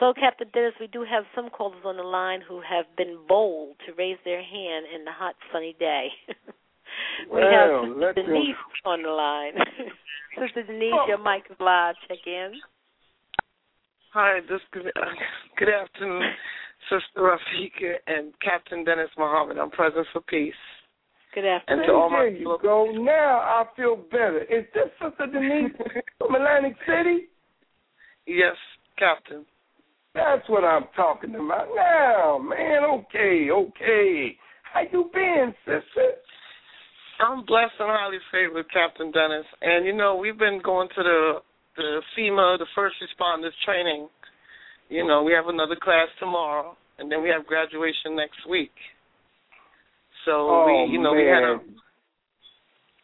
[0.00, 3.76] So, Captain Dennis, we do have some callers on the line who have been bold
[3.86, 6.08] to raise their hand in the hot, sunny day.
[7.30, 8.90] We well, have Sister Denise go.
[8.90, 9.54] on the line.
[10.38, 11.06] Sister Denise, oh.
[11.08, 11.94] your mic is live.
[12.08, 12.52] Check in.
[14.12, 15.10] Hi, this good, uh,
[15.58, 16.22] good afternoon,
[16.90, 19.58] Sister Rafika and Captain Dennis Muhammad.
[19.58, 20.54] I'm present for peace.
[21.34, 21.80] Good afternoon.
[21.80, 22.92] And to all there my you go.
[22.92, 24.42] Now I feel better.
[24.42, 25.72] Is this Sister Denise
[26.18, 27.26] from Atlantic City?
[28.26, 28.56] Yes,
[28.98, 29.44] Captain.
[30.14, 31.68] That's what I'm talking about.
[31.74, 34.36] Now, man, okay, okay.
[34.72, 36.14] How you been, sister?
[37.20, 39.46] I'm blessed and highly favored, Captain Dennis.
[39.60, 41.32] And you know, we've been going to the
[41.76, 44.08] the FEMA, the first responders training.
[44.88, 48.72] You know, we have another class tomorrow, and then we have graduation next week.
[50.24, 51.24] So oh, we, you know, man.
[51.24, 51.56] we had a.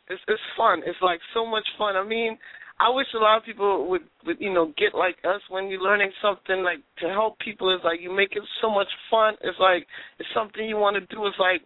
[0.08, 0.82] It's it's fun.
[0.86, 1.96] It's like so much fun.
[1.96, 2.36] I mean,
[2.78, 5.82] I wish a lot of people would would you know get like us when you're
[5.82, 7.74] learning something like to help people.
[7.74, 9.34] Is like you make it so much fun.
[9.42, 9.86] It's like
[10.18, 11.26] it's something you want to do.
[11.26, 11.62] It's like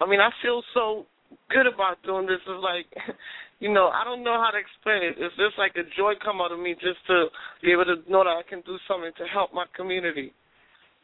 [0.00, 1.06] I mean, I feel so
[1.50, 2.38] good about doing this.
[2.46, 2.86] It's like,
[3.60, 5.18] you know, I don't know how to explain it.
[5.18, 7.26] It's just like a joy come out of me just to
[7.62, 10.32] be able to know that I can do something to help my community.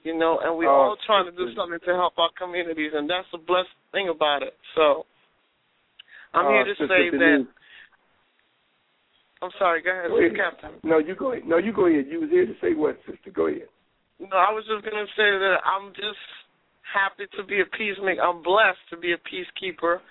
[0.05, 3.09] You know, and we're oh, all trying to do something to help our communities, and
[3.09, 4.53] that's the blessed thing about it.
[4.77, 5.09] So,
[6.35, 7.47] I'm uh, here to say that.
[9.41, 9.81] I'm sorry.
[9.81, 10.37] Go ahead, Go ahead.
[10.37, 10.71] Captain.
[10.85, 11.49] No, you go ahead.
[11.49, 12.05] No, you go ahead.
[12.09, 13.33] You was here to say what, sister?
[13.33, 13.73] Go ahead.
[14.21, 16.21] No, I was just gonna say that I'm just
[16.85, 18.21] happy to be a peacemaker.
[18.21, 20.05] I'm blessed to be a peacekeeper,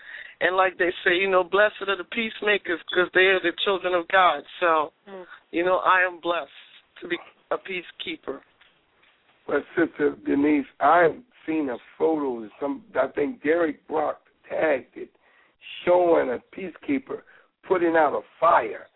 [0.44, 3.94] and like they say, you know, blessed are the peacemakers because they are the children
[3.96, 4.44] of God.
[4.60, 5.26] So, Mm.
[5.52, 6.52] you know, I am blessed
[7.00, 7.18] to be
[7.50, 8.42] a peacekeeper.
[9.48, 12.50] But sister Denise, I've seen a photo.
[12.60, 15.10] Some I think Derek Brock tagged it,
[15.86, 17.22] showing a peacekeeper
[17.64, 18.88] putting out a fire.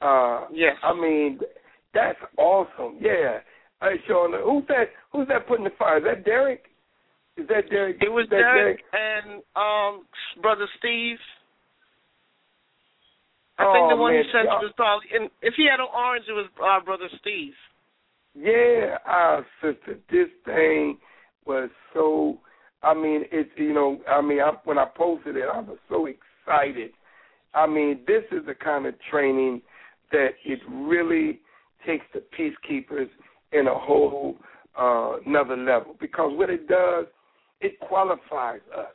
[0.00, 0.76] Uh, Yes.
[0.82, 1.40] I mean,
[1.94, 2.98] that's awesome.
[3.00, 3.40] Yeah.
[3.80, 4.90] I showing who's that?
[5.12, 5.98] Who's that putting the fire?
[5.98, 6.71] Is that Derek?
[7.36, 7.96] Is that Derek?
[8.02, 10.04] It was that Derek and um
[10.42, 11.18] brother Steve.
[13.58, 15.80] I Oh, think the one man, you sent y'all- was probably and if he had
[15.80, 17.54] an orange it was uh, brother Steve.
[18.34, 20.98] Yeah, uh, sister, this thing
[21.44, 22.38] was so.
[22.82, 26.06] I mean, it's you know, I mean, I, when I posted it, I was so
[26.06, 26.92] excited.
[27.54, 29.60] I mean, this is the kind of training
[30.12, 31.40] that it really
[31.86, 33.08] takes the peacekeepers
[33.52, 34.38] in a whole
[34.78, 37.04] uh, another level because what it does,
[37.62, 38.94] it qualifies us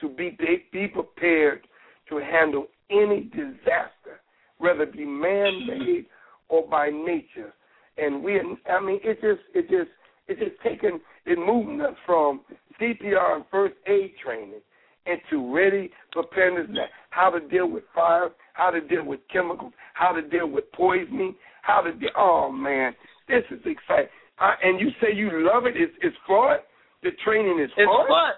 [0.00, 0.36] to be
[0.72, 1.66] be, prepared
[2.08, 4.20] to handle any disaster,
[4.58, 6.06] whether it be man-made
[6.48, 7.52] or by nature
[7.98, 9.90] and we I mean it just it just
[10.28, 12.40] it just taken it moving us from
[12.80, 14.60] CPR and first aid training
[15.06, 16.76] into ready preparedness
[17.10, 21.34] how to deal with fire, how to deal with chemicals, how to deal with poisoning,
[21.62, 22.94] how to deal oh man,
[23.28, 24.10] this is exciting.
[24.38, 26.58] Uh, and you say you love it, it's it's fun?
[27.02, 28.08] The training is It's fun?
[28.08, 28.32] fun.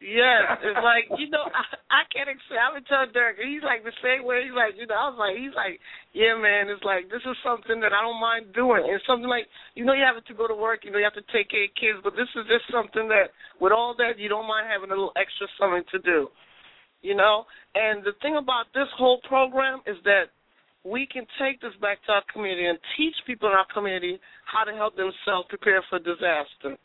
[0.00, 2.56] Yes, it's like you know I, I can't explain.
[2.56, 4.48] I've been telling Derek, he's like the same way.
[4.48, 5.76] He's like, you know, I was like, he's like,
[6.16, 6.72] yeah, man.
[6.72, 8.88] It's like this is something that I don't mind doing.
[8.88, 9.44] It's something like
[9.76, 11.68] you know you have to go to work, you know you have to take care
[11.68, 14.88] of kids, but this is just something that with all that you don't mind having
[14.88, 16.32] a little extra something to do,
[17.04, 17.44] you know.
[17.76, 20.32] And the thing about this whole program is that
[20.80, 24.16] we can take this back to our community and teach people in our community
[24.48, 26.80] how to help themselves prepare for disaster.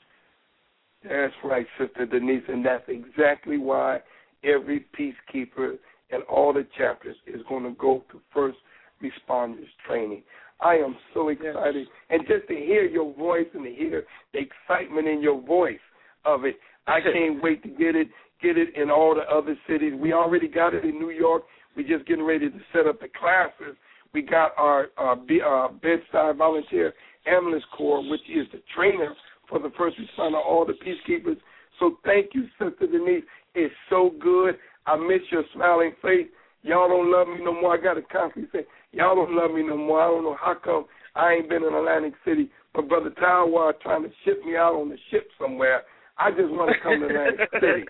[1.08, 4.00] That's right, Sister Denise, and that's exactly why
[4.44, 5.78] every peacekeeper
[6.12, 8.58] and all the chapters is going to go to first
[9.04, 10.24] responders training.
[10.62, 15.08] I am so excited, and just to hear your voice and to hear the excitement
[15.08, 15.80] in your voice
[16.24, 16.56] of it,
[16.88, 18.08] I can't wait to get it,
[18.42, 19.94] get it in all the other cities.
[19.96, 21.44] We already got it in New York.
[21.76, 23.76] We're just getting ready to set up the classes.
[24.14, 26.94] We got our uh, B, uh, Bed-Stuy volunteer
[27.28, 29.14] ambulance corps, which is the trainer
[29.50, 31.38] for the first responder, all the peacekeepers.
[31.80, 33.24] So thank you, Sister Denise.
[33.54, 34.56] It's so good.
[34.86, 36.28] I miss your smiling face.
[36.64, 37.78] Y'all don't love me no more.
[37.78, 40.02] I got to constantly say, y'all don't love me no more.
[40.02, 44.04] I don't know how come I ain't been in Atlantic City, but Brother Taiwan trying
[44.04, 45.84] to ship me out on the ship somewhere.
[46.18, 47.86] I just want to come to Atlantic City.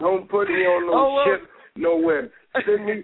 [0.00, 1.24] Don't put me on no Oh, well.
[1.26, 2.30] ship nowhere.
[2.66, 3.02] Send me,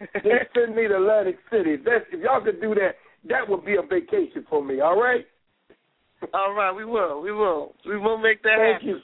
[0.55, 1.77] send me to Atlantic City.
[1.77, 2.95] That's, if y'all could do that,
[3.29, 4.81] that would be a vacation for me.
[4.81, 5.27] All right.
[6.35, 8.89] All right, we will, we will, we will make that Thank happen.
[8.89, 8.99] you.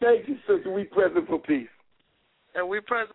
[0.00, 0.70] Thank you, sister.
[0.70, 1.68] We present for peace.
[2.54, 3.14] And we present.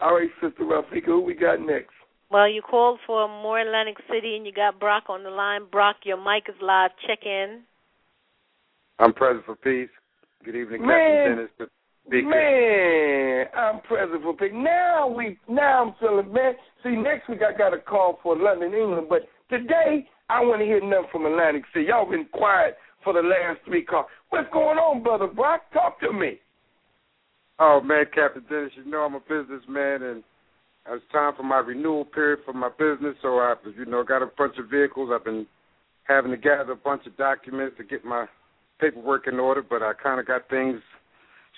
[0.00, 1.90] All right, Sister Rafika, who we got next?
[2.30, 5.62] Well, you called for more Atlantic City and you got Brock on the line.
[5.70, 6.90] Brock, your mic is live.
[7.06, 7.60] Check in.
[8.98, 9.90] I'm present for peace.
[10.44, 10.88] Good evening, Man.
[10.88, 11.50] Captain Dennis.
[11.58, 11.66] the
[12.06, 12.28] Speaker.
[12.28, 14.50] Man, I'm present for peace.
[14.52, 16.54] Now we, now I'm feeling man.
[16.82, 20.66] See, next week I got a call for London, England, but today I want to
[20.66, 21.86] hear nothing from Atlantic City.
[21.88, 24.06] Y'all been quiet for the last three calls.
[24.30, 25.62] What's going on, brother Brock?
[25.72, 26.38] Talk to me.
[27.58, 30.22] Oh man, Captain Dennis, you know I'm a businessman, and
[30.88, 33.14] it's time for my renewal period for my business.
[33.22, 35.10] So I've, you know, got a bunch of vehicles.
[35.12, 35.46] I've been
[36.04, 38.26] having to gather a bunch of documents to get my
[38.80, 40.80] paperwork in order, but I kind of got things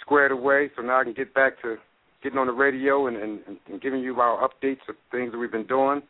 [0.00, 0.70] squared away.
[0.76, 1.76] So now I can get back to
[2.22, 3.40] getting on the radio and, and,
[3.70, 6.02] and giving you our updates of things that we've been doing.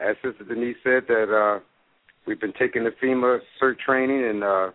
[0.00, 1.60] As Sister Denise said, that uh,
[2.28, 4.70] we've been taking the FEMA CERT training, and uh,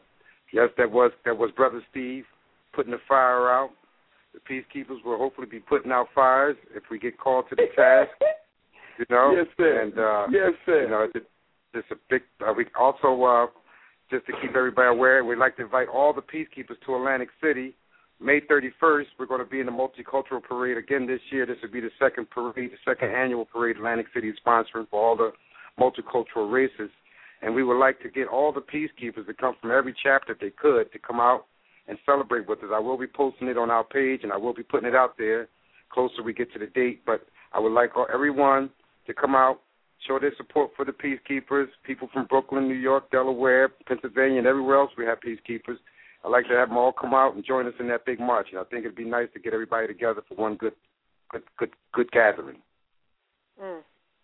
[0.51, 2.25] yes, that was that was Brother Steve
[2.73, 3.69] putting the fire out.
[4.33, 8.09] The peacekeepers will hopefully be putting out fires if we get called to the task.
[8.99, 9.81] You know, Yes, sir.
[9.81, 10.83] and uh, yes, sir.
[10.83, 11.25] you know, it's
[11.73, 12.21] just a big.
[12.39, 13.47] Uh, we also, uh,
[14.11, 17.73] just to keep everybody aware, we'd like to invite all the peacekeepers to Atlantic City.
[18.21, 21.47] May 31st, we're going to be in the multicultural parade again this year.
[21.47, 25.01] This will be the second parade, the second annual parade Atlantic City is sponsoring for
[25.03, 25.31] all the
[25.81, 26.91] multicultural races.
[27.43, 30.39] And we would like to get all the peacekeepers to come from every chapter if
[30.39, 31.45] they could to come out
[31.87, 32.69] and celebrate with us.
[32.73, 35.17] I will be posting it on our page, and I will be putting it out
[35.17, 35.49] there
[35.91, 37.01] closer we get to the date.
[37.05, 38.69] But I would like everyone
[39.07, 39.59] to come out,
[40.07, 44.77] show their support for the peacekeepers, people from Brooklyn, New York, Delaware, Pennsylvania, and everywhere
[44.77, 45.77] else we have peacekeepers.
[46.23, 48.47] I'd like to have them all come out and join us in that big march.
[48.51, 50.73] And I think it'd be nice to get everybody together for one good,
[51.29, 52.61] good, good, good gathering.
[53.61, 53.81] Mm.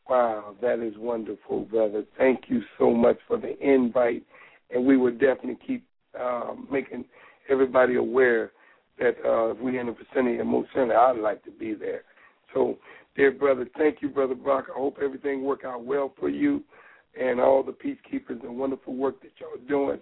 [0.09, 2.03] Wow, that is wonderful, brother.
[2.17, 4.23] Thank you so much for the invite,
[4.71, 5.85] and we will definitely keep
[6.19, 7.05] uh, making
[7.47, 8.51] everybody aware
[8.97, 12.01] that uh, if we're in the vicinity, and most certainly I'd like to be there.
[12.55, 12.79] So,
[13.15, 14.65] dear brother, thank you, brother Brock.
[14.75, 16.63] I hope everything work out well for you
[17.19, 19.99] and all the peacekeepers and wonderful work that y'all are doing.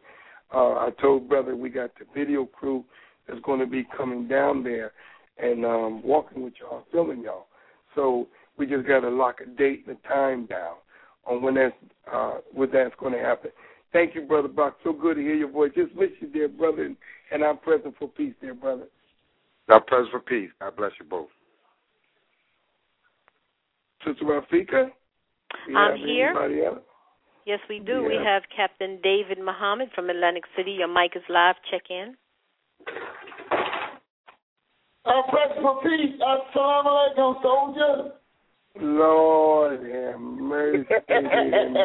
[0.53, 2.85] Uh, I told brother we got the video crew
[3.27, 4.93] that's going to be coming down there
[5.37, 7.47] and um, walking with y'all, filming y'all.
[7.95, 8.27] So
[8.57, 10.75] we just got to lock a date and a time down
[11.25, 11.75] on when that's
[12.11, 13.51] uh, when that's going to happen.
[13.93, 14.77] Thank you, brother Brock.
[14.83, 15.71] So good to hear your voice.
[15.75, 16.97] Just miss you, dear brother, and,
[17.31, 18.87] and I'm present for peace, dear brother.
[19.69, 20.49] I'm present for peace.
[20.59, 21.27] God bless you both.
[24.05, 24.89] Sister Rafika,
[25.75, 26.33] I'm here.
[26.65, 26.79] Else?
[27.45, 28.01] Yes, we do.
[28.01, 28.07] Yeah.
[28.07, 30.71] We have Captain David Muhammad from Atlantic City.
[30.71, 31.55] Your mic is live.
[31.71, 32.15] Check in.
[35.05, 36.21] I'm present for peace.
[36.21, 38.11] Assalamu alaikum, soldier.
[38.81, 40.87] Lord have mercy.
[41.07, 41.75] they done,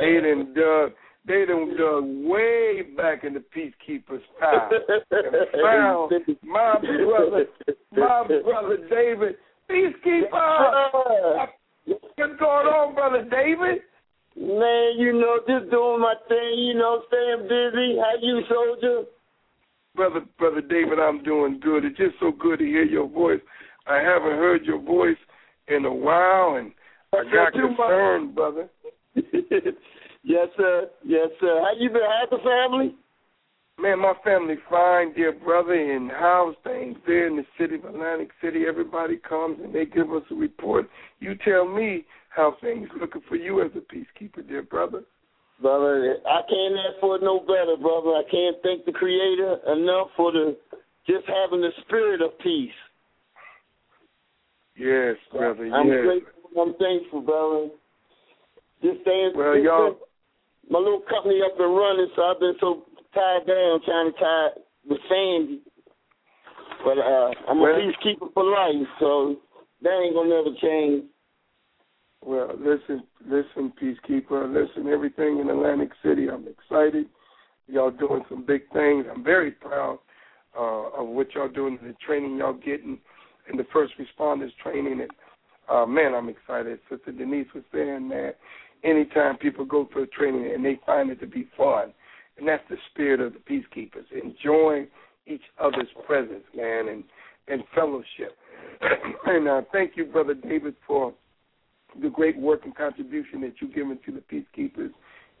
[0.00, 0.92] they done dug
[1.24, 4.70] they done dug way back in the peacekeepers pile
[5.10, 6.12] and found
[6.42, 7.46] my brother
[7.92, 9.36] my brother David
[9.70, 11.46] peacekeeper.
[11.86, 13.82] What's going on, brother David?
[14.34, 17.98] Man, you know, just doing my thing, you know, staying busy.
[17.98, 19.04] How you, soldier?
[19.94, 21.84] Brother brother David, I'm doing good.
[21.84, 23.40] It's just so good to hear your voice.
[23.86, 25.16] I haven't heard your voice
[25.76, 26.72] in a while and
[27.12, 28.68] I got concerned, brother.
[29.14, 30.88] yes, sir.
[31.04, 31.60] Yes, sir.
[31.62, 32.02] How you been?
[32.02, 32.94] How's the family?
[33.78, 38.30] Man, my family fine, dear brother, and how's things there in the city of Atlantic
[38.42, 38.64] City?
[38.68, 40.88] Everybody comes and they give us a report.
[41.20, 45.02] You tell me how things looking for you as a peacekeeper, dear brother.
[45.60, 48.10] Brother, I can't ask for no better, brother.
[48.10, 50.56] I can't thank the Creator enough for the
[51.06, 52.70] just having the spirit of peace.
[54.76, 55.70] Yes, brother.
[55.72, 56.04] I'm yes.
[56.04, 56.62] grateful.
[56.62, 57.68] I'm thankful, brother.
[58.82, 59.32] Just staying.
[59.34, 59.96] Well, y'all.
[60.70, 64.48] My little company up and running, so I've been so tied down trying to tie
[64.88, 65.60] the Sandy.
[66.84, 69.36] But uh, I'm Well- a peacekeeper for life, so
[69.82, 71.04] that ain't gonna never change.
[72.24, 74.52] Well, listen, listen, peacekeeper.
[74.52, 76.28] Listen, everything in Atlantic City.
[76.30, 77.06] I'm excited.
[77.66, 79.06] Y'all doing some big things.
[79.12, 79.98] I'm very proud
[80.56, 82.98] uh, of what y'all doing and the training y'all getting
[83.50, 85.00] in the first responders training.
[85.00, 85.10] And
[85.68, 86.78] uh, man, I'm excited.
[86.90, 88.36] Sister Denise was saying that
[88.84, 91.92] anytime people go through a training and they find it to be fun,
[92.38, 94.88] and that's the spirit of the peacekeepers, enjoying
[95.26, 97.04] each other's presence, man, and
[97.48, 98.36] and fellowship.
[99.26, 101.12] and uh, thank you, brother David, for
[102.00, 104.90] the great work and contribution that you've given to the peacekeepers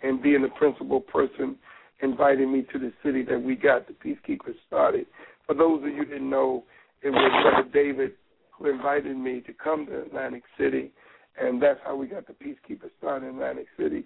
[0.02, 1.56] and being the principal person
[2.02, 5.06] inviting me to the city that we got the peacekeepers started.
[5.46, 6.64] For those of you didn't know,
[7.02, 8.12] it was Brother David
[8.52, 10.92] who invited me to come to Atlantic City,
[11.40, 14.04] and that's how we got the peacekeepers started in Atlantic City.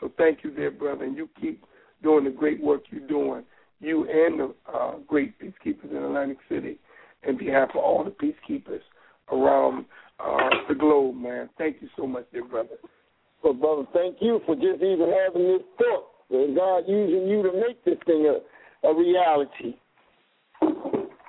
[0.00, 1.64] So thank you, dear brother, and you keep
[2.02, 3.44] doing the great work you're doing,
[3.80, 6.78] you and the uh, great peacekeepers in Atlantic City,
[7.26, 8.80] in behalf of all the peacekeepers
[9.32, 9.84] around
[10.20, 11.48] uh, the globe, man.
[11.58, 12.76] Thank you so much, dear brother.
[13.42, 16.06] So, brother, thank you for just even having this thought.
[16.30, 19.76] God using you to make this thing a, a reality.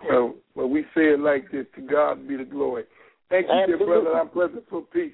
[0.08, 2.84] Well, well, we say it like this: To God be the glory.
[3.30, 4.14] Thank you, dear brother.
[4.14, 5.14] I'm present for peace.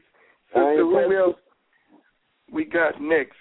[0.56, 1.36] I Sister, who else
[2.52, 3.36] we got next?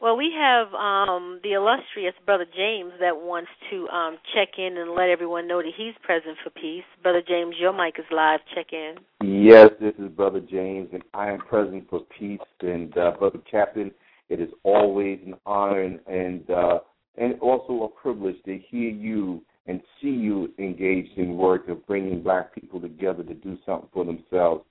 [0.00, 4.90] Well, we have um, the illustrious Brother James that wants to um, check in and
[4.90, 6.84] let everyone know that he's present for peace.
[7.02, 8.40] Brother James, your mic is live.
[8.54, 8.96] Check in.
[9.22, 12.40] Yes, this is Brother James, and I am present for peace.
[12.60, 13.92] And uh, Brother Captain,
[14.28, 16.78] it is always an honor and and, uh,
[17.16, 22.22] and also a privilege to hear you and see you engaged in work of bringing
[22.22, 24.64] black people together to do something for themselves.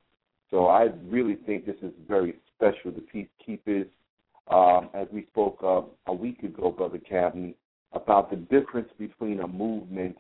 [0.52, 2.92] So I really think this is very special.
[2.92, 3.02] The
[3.48, 3.88] peacekeepers,
[4.52, 7.56] um, as we spoke of a week ago, Brother Captain,
[7.94, 10.18] about the difference between a movement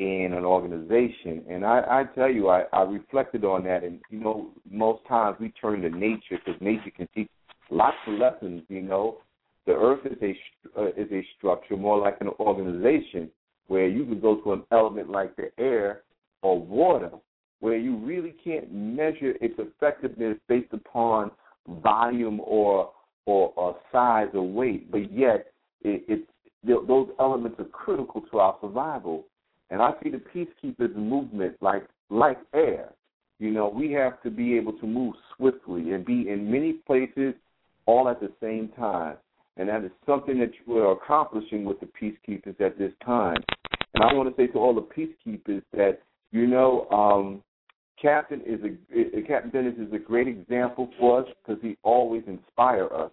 [0.00, 1.44] and an organization.
[1.48, 3.84] And I, I tell you, I, I reflected on that.
[3.84, 7.28] And, you know, most times we turn to nature because nature can teach
[7.70, 9.18] lots of lessons, you know.
[9.66, 13.30] The earth is a, uh, is a structure more like an organization
[13.68, 16.02] where you can go to an element like the air
[16.42, 17.10] or water
[17.60, 21.30] where you really can't measure its effectiveness based upon
[21.82, 22.90] volume or
[23.26, 25.52] or, or size or weight, but yet
[25.82, 26.26] it,
[26.64, 29.26] those elements are critical to our survival.
[29.68, 32.90] And I see the peacekeepers movement like like air.
[33.38, 37.34] You know, we have to be able to move swiftly and be in many places
[37.84, 39.16] all at the same time.
[39.58, 43.36] And that is something that are accomplishing with the peacekeepers at this time.
[43.94, 47.42] And I want to say to all the peacekeepers that, you know, um,
[48.00, 52.90] Captain is a Captain Dennis is a great example for us because he always inspires
[52.92, 53.10] us,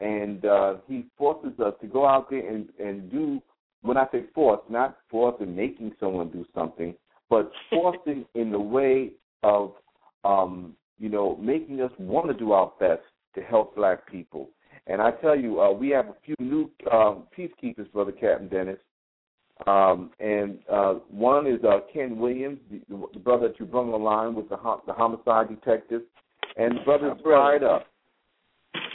[0.00, 3.42] and uh, he forces us to go out there and and do.
[3.82, 6.94] When I say force, not force in making someone do something,
[7.28, 9.10] but forcing in the way
[9.42, 9.72] of
[10.24, 13.02] um, you know making us want to do our best
[13.34, 14.48] to help black people.
[14.86, 18.78] And I tell you, uh, we have a few new um, peacekeepers, brother Captain Dennis,
[19.66, 22.80] um, and uh, one is uh, Ken Williams, the,
[23.12, 24.56] the brother that you brought on line with the,
[24.86, 26.02] the homicide detective,
[26.56, 27.86] and the brother's fired up.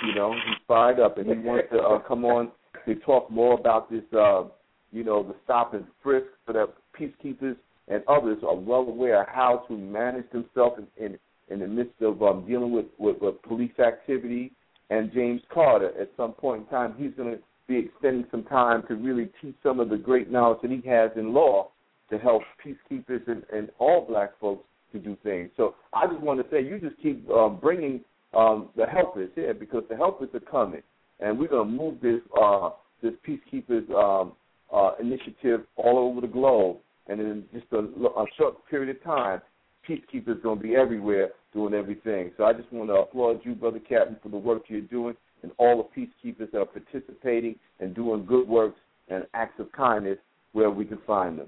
[0.05, 2.51] You know, he's fired up, and he wants to uh, come on
[2.85, 4.03] to talk more about this.
[4.15, 4.43] Uh,
[4.91, 7.57] you know, the stop and frisk so that peacekeepers
[7.87, 12.01] and others are well aware of how to manage themselves in in, in the midst
[12.01, 14.51] of um, dealing with, with, with police activity.
[14.89, 18.83] And James Carter, at some point in time, he's going to be extending some time
[18.87, 21.69] to really teach some of the great knowledge that he has in law
[22.09, 25.49] to help peacekeepers and, and all black folks to do things.
[25.57, 28.01] So I just want to say, you just keep um, bringing
[28.33, 30.81] um, the helpers here because the helpers are coming,
[31.19, 32.69] and we're going to move this uh,
[33.01, 34.33] this peacekeepers um,
[34.73, 36.77] uh, initiative all over the globe.
[37.09, 39.41] And in just a, a short period of time,
[39.87, 42.31] peacekeepers going to be everywhere doing everything.
[42.37, 45.51] So I just want to applaud you, brother Captain, for the work you're doing and
[45.57, 48.79] all the peacekeepers that are participating and doing good works
[49.09, 50.17] and acts of kindness
[50.53, 51.47] where we can find them.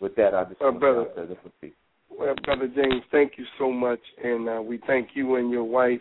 [0.00, 1.72] With that, I just well, brother, to say for peace.
[2.10, 6.00] Well, brother James, thank you so much, and uh, we thank you and your wife,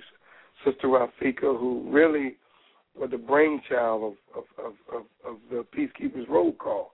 [0.65, 2.35] Sister Rafika, who really
[2.99, 6.93] were the brainchild of of of, of, of the peacekeepers roll call.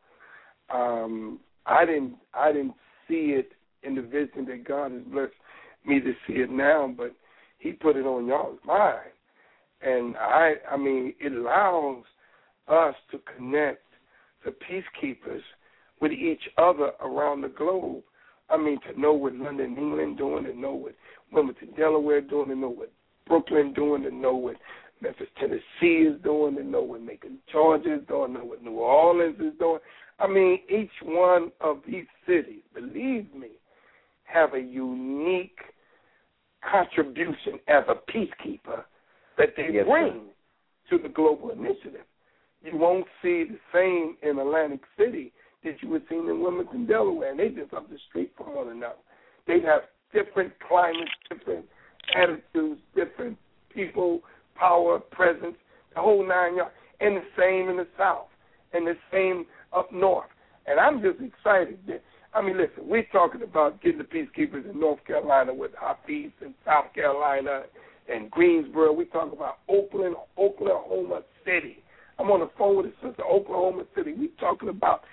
[0.74, 2.76] Um, I didn't I didn't
[3.08, 3.52] see it
[3.84, 5.34] in the vision that God has blessed
[5.86, 7.16] me to see it now, but
[7.60, 9.12] He put it on y'all's mind
[9.82, 12.04] and I I mean it allows
[12.68, 13.84] us to connect
[14.46, 15.42] the peacekeepers
[16.02, 18.04] with each other around the globe.
[18.50, 20.96] I mean to know what London, England doing, to know what
[21.32, 22.92] Wilmington, Delaware doing, to know what
[23.28, 24.56] Brooklyn doing, to know what
[25.02, 28.80] Memphis, Tennessee is doing, to know what Macon, Georgia is doing, to know what New
[28.80, 29.80] Orleans is doing.
[30.20, 33.50] I mean, each one of these cities, believe me,
[34.24, 35.60] have a unique
[36.70, 38.84] contribution as a peacekeeper
[39.40, 40.30] that they yes, bring
[40.90, 40.98] sir.
[40.98, 42.06] to the global initiative.
[42.62, 45.32] You won't see the same in Atlantic City
[45.64, 48.68] that you would see in Wilmington, Delaware, and they just up the street from one
[48.70, 49.00] another.
[49.48, 49.82] They have
[50.14, 51.66] different climates, different
[52.16, 53.38] attitudes, different
[53.74, 54.22] people,
[54.56, 55.56] power, presence,
[55.96, 58.28] the whole nine yards, and the same in the South,
[58.74, 60.30] and the same up north.
[60.68, 61.80] And I'm just excited.
[61.88, 66.32] That, I mean, listen, we're talking about getting the peacekeepers in North Carolina with Hafiz
[66.42, 67.64] in South Carolina
[68.12, 68.92] and Greensboro.
[68.94, 71.84] We talk about Oakland, Oklahoma City.
[72.18, 74.14] I'm on the phone with a sister, Oklahoma City.
[74.14, 75.04] We talking about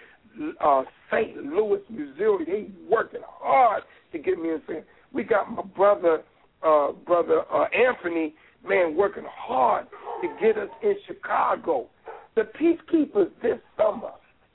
[0.61, 1.37] uh, St.
[1.37, 2.45] Louis, Missouri.
[2.45, 4.63] They working hard to get me in.
[4.69, 4.85] St.
[5.13, 6.23] We got my brother,
[6.63, 8.35] uh, brother uh, Anthony,
[8.69, 9.87] man, working hard
[10.23, 11.87] to get us in Chicago.
[12.35, 14.11] The peacekeepers this summer,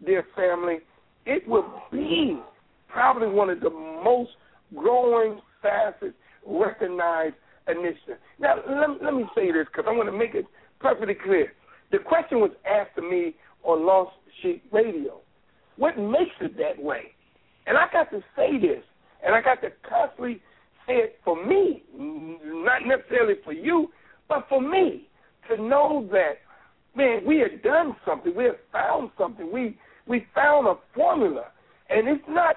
[0.06, 0.80] dear family,
[1.26, 2.40] it will be
[2.90, 4.32] probably one of the most
[4.76, 6.16] growing, fastest,
[6.46, 7.36] recognized
[7.68, 8.18] initiative.
[8.40, 10.46] Now, let, let me say this because I want to make it
[10.80, 11.54] perfectly clear.
[11.92, 15.20] The question was asked to me on Lost Sheep Radio.
[15.78, 17.14] What makes it that way?
[17.68, 18.84] And I got to say this,
[19.26, 20.42] and I got to constantly
[20.88, 23.90] say it for me, not necessarily for you,
[24.28, 25.08] but for me,
[25.50, 26.38] to know that,
[26.96, 28.34] man, we have done something.
[28.36, 29.52] We have found something.
[29.52, 31.46] We we found a formula,
[31.90, 32.56] and it's not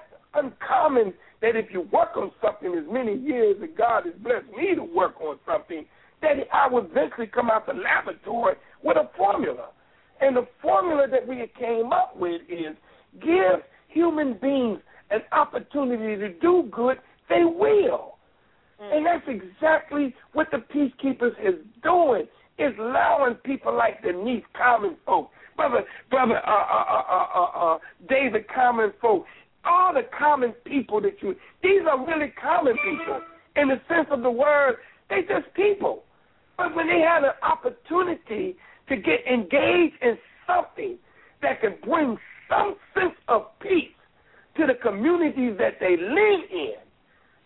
[1.45, 4.81] that if you work on something as many years that God has blessed me to
[4.81, 5.85] work on something,
[6.23, 9.67] that I will eventually come out the laboratory with a formula.
[10.21, 12.75] And the formula that we came up with is
[13.21, 14.79] give human beings
[15.11, 16.97] an opportunity to do good,
[17.29, 18.15] they will.
[18.81, 18.97] Mm.
[18.97, 22.23] And that's exactly what the peacekeepers is doing,
[22.57, 27.77] is allowing people like Denise Common Folk, brother, brother uh, uh, uh, uh, uh,
[28.09, 29.25] David Common Folk,
[29.65, 33.21] all the common people that you these are really common people
[33.55, 34.75] in the sense of the word
[35.09, 36.03] they just people.
[36.57, 38.55] But when they had an opportunity
[38.89, 40.97] to get engaged in something
[41.41, 42.17] that can bring
[42.49, 43.91] some sense of peace
[44.57, 46.75] to the communities that they live in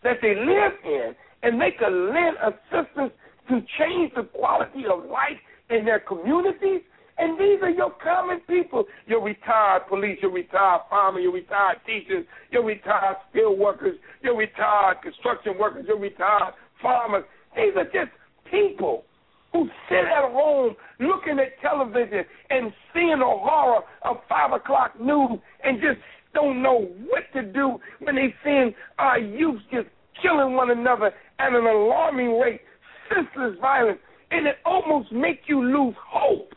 [0.04, 3.12] that they live in and they can lend assistance
[3.50, 5.40] to change the quality of life
[5.70, 6.82] in their communities
[7.20, 8.86] And these are your common people.
[9.06, 15.02] Your retired police, your retired firemen, your retired teachers, your retired skilled workers, your retired
[15.04, 17.26] construction workers, your retired farmers.
[17.58, 18.12] These are just
[18.50, 19.04] people
[19.52, 25.40] who sit at home looking at television and seeing the horror of five o'clock news
[25.64, 26.00] and just
[26.34, 29.88] don't know what to do when they seeing our youth just
[30.22, 32.62] killing one another at an alarming rate,
[33.10, 34.00] senseless violence,
[34.32, 36.54] and it almost makes you lose hope.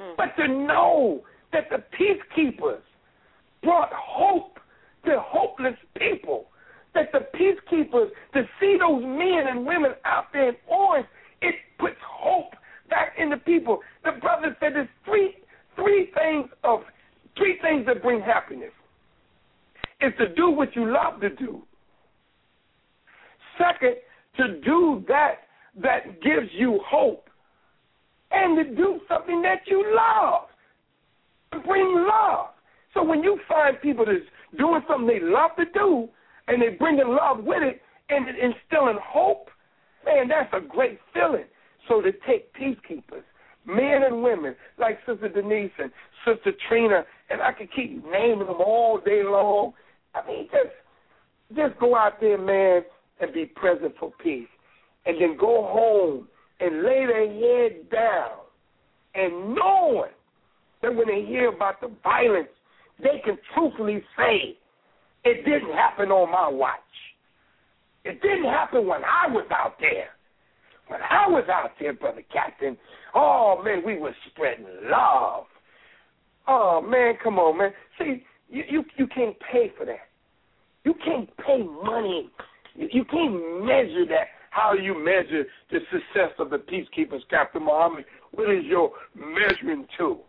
[0.00, 0.16] Mm.
[0.16, 1.22] But to know
[1.52, 2.80] that the peacekeepers
[3.62, 4.58] brought hope
[5.06, 6.46] to hopeless people,
[6.94, 11.06] that the peacekeepers, to see those men and women out there in orange,
[11.42, 12.52] it puts hope
[12.88, 13.80] back in the people.
[14.04, 15.34] The brother said there's three
[15.76, 16.80] three things of
[17.36, 18.70] three things that bring happiness.
[20.00, 21.62] Is to do what you love to do.
[23.58, 23.96] Second,
[24.36, 25.34] to do that
[25.82, 27.28] that gives you hope
[28.30, 30.48] and to do something that you love.
[31.52, 32.48] To Bring love.
[32.94, 34.18] So when you find people that's
[34.58, 36.08] doing something they love to do
[36.48, 39.48] and they bring in love with it and instilling hope,
[40.04, 41.44] man, that's a great feeling.
[41.88, 43.24] So to take peacekeepers,
[43.66, 45.90] men and women like Sister Denise and
[46.24, 49.72] Sister Trina, and I could keep naming them all day long.
[50.14, 50.74] I mean, just
[51.56, 52.82] just go out there, man,
[53.20, 54.48] and be present for peace,
[55.06, 56.28] and then go home
[56.60, 58.44] and lay their head down
[59.14, 60.10] and knowing
[60.82, 62.48] that when they hear about the violence,
[63.02, 64.56] they can truthfully say,
[65.24, 66.78] it didn't happen on my watch.
[68.04, 70.08] It didn't happen when I was out there.
[70.88, 72.76] When I was out there, Brother Captain,
[73.14, 75.44] oh, man, we were spreading love.
[76.46, 77.70] Oh, man, come on, man.
[77.98, 80.08] See, you, you, you can't pay for that.
[80.84, 82.30] You can't pay money.
[82.74, 87.64] You, you can't measure that how do you measure the success of the peacekeepers, Captain
[87.64, 88.04] Muhammad?
[88.30, 90.26] What is your measuring tool?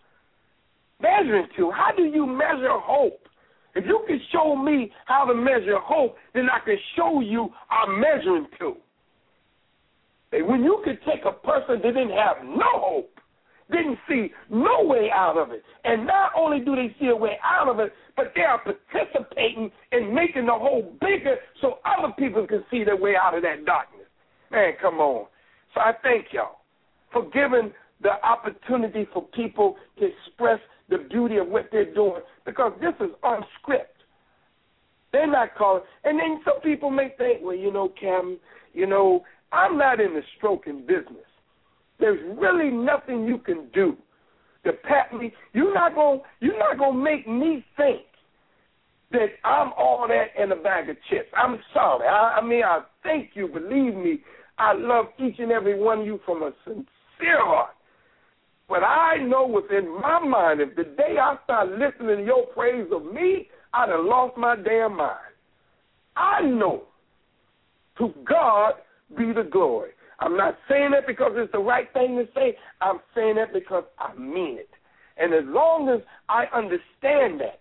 [1.00, 1.72] Measuring tool.
[1.72, 3.28] How do you measure hope?
[3.76, 7.96] If you can show me how to measure hope, then I can show you our
[7.96, 8.78] measuring tool.
[10.32, 13.12] And when you can take a person that didn't have no hope,
[13.70, 17.38] didn't see no way out of it, and not only do they see a way
[17.44, 22.46] out of it, but they are participating in making the hole bigger so other people
[22.48, 23.95] can see their way out of that darkness.
[24.52, 25.28] Man, come on.
[25.74, 26.60] So I thank y'all
[27.12, 27.72] for giving
[28.02, 33.14] the opportunity for people to express the beauty of what they're doing because this is
[33.24, 33.88] unscripted.
[35.12, 35.84] They're not calling.
[36.04, 38.38] And then some people may think, well, you know, Cam,
[38.74, 41.26] you know, I'm not in the stroking business.
[42.00, 43.96] There's really nothing you can do
[44.66, 45.32] to pat me.
[45.54, 48.02] You're not gonna you're not gonna make me think
[49.12, 51.30] that I'm all that in a bag of chips.
[51.38, 52.08] I'm sorry.
[52.08, 53.48] I, I mean, I thank you.
[53.48, 54.20] Believe me,
[54.58, 57.72] I love each and every one of you from a sincere heart.
[58.68, 62.88] But I know within my mind, if the day I start listening to your praise
[62.92, 65.20] of me, I'd have lost my damn mind.
[66.18, 66.84] I know
[68.00, 68.74] to God
[69.18, 69.92] be the glory.
[70.20, 72.58] I'm not saying that because it's the right thing to say.
[72.82, 74.70] I'm saying that because I mean it.
[75.18, 77.60] And as long as I understand that,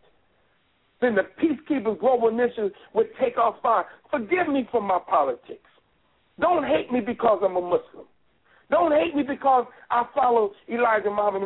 [1.04, 3.84] then the Peacekeepers Global Initiative would take off fine.
[4.10, 5.68] Forgive me for my politics.
[6.40, 8.06] Don't hate me because I'm a Muslim.
[8.70, 11.42] Don't hate me because I follow Elijah Muhammad.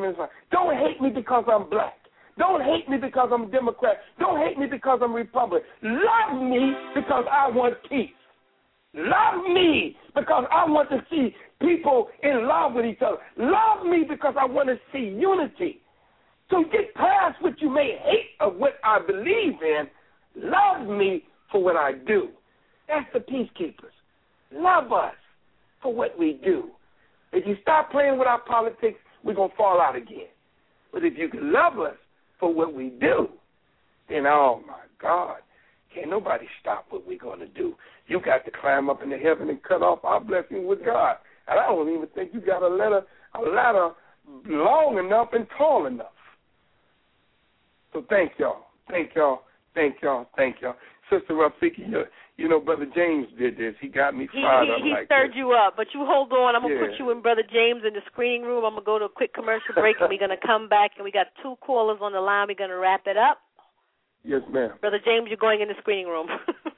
[0.52, 1.94] Don't hate me because I'm black.
[2.38, 3.96] Don't hate me because I'm Democrat.
[4.20, 5.68] Don't hate me because I'm Republican.
[5.82, 8.10] Love me because I want peace.
[8.94, 13.18] Love me because I want to see people in love with each other.
[13.36, 15.82] Love me because I want to see unity.
[16.50, 19.84] So get past what you may hate of what I believe in.
[20.36, 22.28] Love me for what I do.
[22.88, 23.92] That's the peacekeepers.
[24.52, 25.14] Love us
[25.82, 26.70] for what we do.
[27.32, 30.28] If you stop playing with our politics, we're going to fall out again.
[30.92, 31.96] But if you can love us
[32.40, 33.28] for what we do,
[34.08, 35.38] then oh my God,
[35.94, 37.74] can't nobody stop what we're going to do.
[38.06, 41.16] You got to climb up into heaven and cut off our blessing with God.
[41.46, 43.02] And I don't even think you got a ladder,
[43.34, 43.90] a ladder
[44.46, 46.06] long enough and tall enough.
[47.98, 49.42] So thank y'all, thank y'all,
[49.74, 50.76] thank y'all, thank y'all.
[51.10, 53.74] Sister Rafika, you know, Brother James did this.
[53.80, 54.78] He got me fired he, up.
[54.84, 55.36] He like stirred this.
[55.36, 56.54] you up, but you hold on.
[56.54, 56.86] I'm gonna yeah.
[56.86, 58.64] put you in Brother James in the screening room.
[58.64, 61.10] I'm gonna go to a quick commercial break, and we're gonna come back, and we
[61.10, 62.46] got two callers on the line.
[62.46, 63.42] We're gonna wrap it up.
[64.22, 64.78] Yes, ma'am.
[64.80, 66.28] Brother James, you're going in the screening room.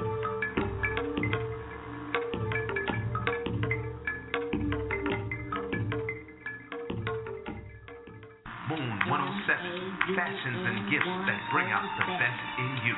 [9.51, 12.95] 107, fashions and gifts that bring out the best in you.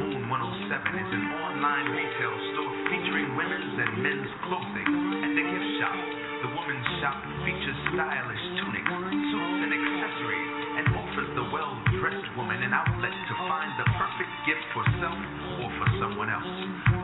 [0.00, 5.70] Moon 107 is an online retail store featuring women's and men's clothing and a gift
[5.76, 5.98] shop.
[6.40, 8.92] The women's shop features stylish tunics,
[9.28, 10.48] suits, and accessories
[10.80, 15.20] and offers the well-dressed woman an outlet to find the perfect gift for self
[15.60, 16.54] or for someone else.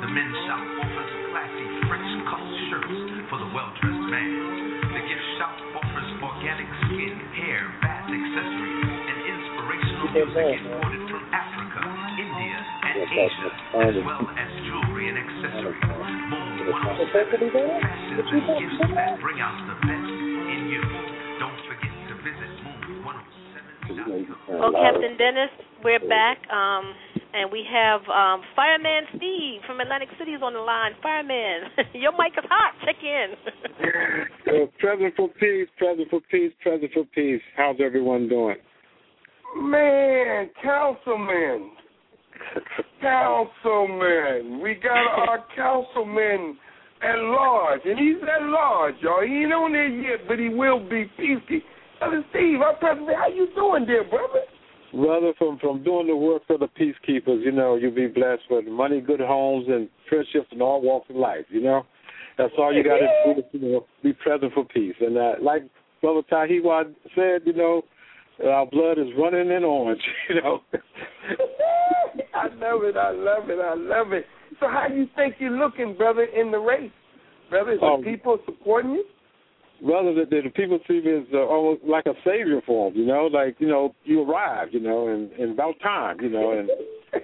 [0.00, 2.96] The men's shop offers classy French cut shirts
[3.28, 4.71] for the well-dressed man.
[10.12, 11.80] Music imported from Africa,
[12.20, 13.48] India, and Asia,
[13.80, 15.80] as well as jewelry and accessories.
[16.28, 20.12] Moon 107, fashions and gifts that bring out the best
[20.52, 20.84] in you.
[21.40, 24.60] Don't forget to visit moon107.com.
[24.60, 25.48] Well, Captain Dennis,
[25.80, 26.92] we're back, um,
[27.32, 30.92] and we have um, Fireman Steve from Atlantic City is on the line.
[31.00, 32.76] Fireman, your mic is hot.
[32.84, 33.32] Check in.
[34.42, 37.40] Uh, present for peace, present for peace, present for peace.
[37.56, 38.56] How's everyone doing?
[39.56, 41.70] Man, councilman.
[43.00, 44.60] councilman.
[44.62, 46.56] We got our councilman
[47.02, 47.80] at large.
[47.84, 49.22] And he's at large, y'all.
[49.26, 51.62] He ain't on there yet, but he will be peacekeeper.
[51.98, 54.42] Brother Steve, our president, how you doing there, brother?
[54.92, 58.66] Brother, from from doing the work for the peacekeepers, you know, you'll be blessed with
[58.66, 61.46] money, good homes, and friendships in all walks of life.
[61.48, 61.86] You know,
[62.36, 63.58] that's all you got to do.
[63.58, 64.96] You know, be present for peace.
[65.00, 65.62] And uh, like
[66.00, 67.82] Brother Tahiwa said, you know,
[68.46, 70.02] our blood is running in orange.
[70.28, 70.60] You know.
[72.34, 72.96] I love it.
[72.96, 73.58] I love it.
[73.58, 74.26] I love it.
[74.60, 76.90] So, how do you think you're looking, brother, in the race?
[77.50, 79.04] Brother, is the Um, people supporting you?
[79.84, 82.98] Brother, the, the people see me as uh, almost like a savior for them.
[83.00, 84.74] You know, like you know, you arrived.
[84.74, 86.20] You know, and, and about time.
[86.20, 86.70] You know, and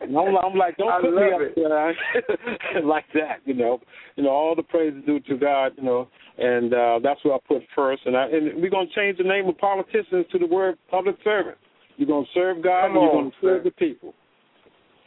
[0.00, 3.80] And I'm, I'm like, don't I put me up there like that, you know.
[4.16, 7.34] You know, all the praise is due to God, you know, and uh, that's what
[7.42, 8.02] I put first.
[8.06, 11.58] And I, and we're gonna change the name of politicians to the word public servant.
[11.96, 13.64] You're gonna serve God, Come and you're on, gonna serve sir.
[13.64, 14.14] the people.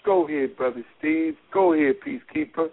[0.05, 1.35] Go ahead, brother Steve.
[1.53, 2.67] Go ahead, peacekeeper.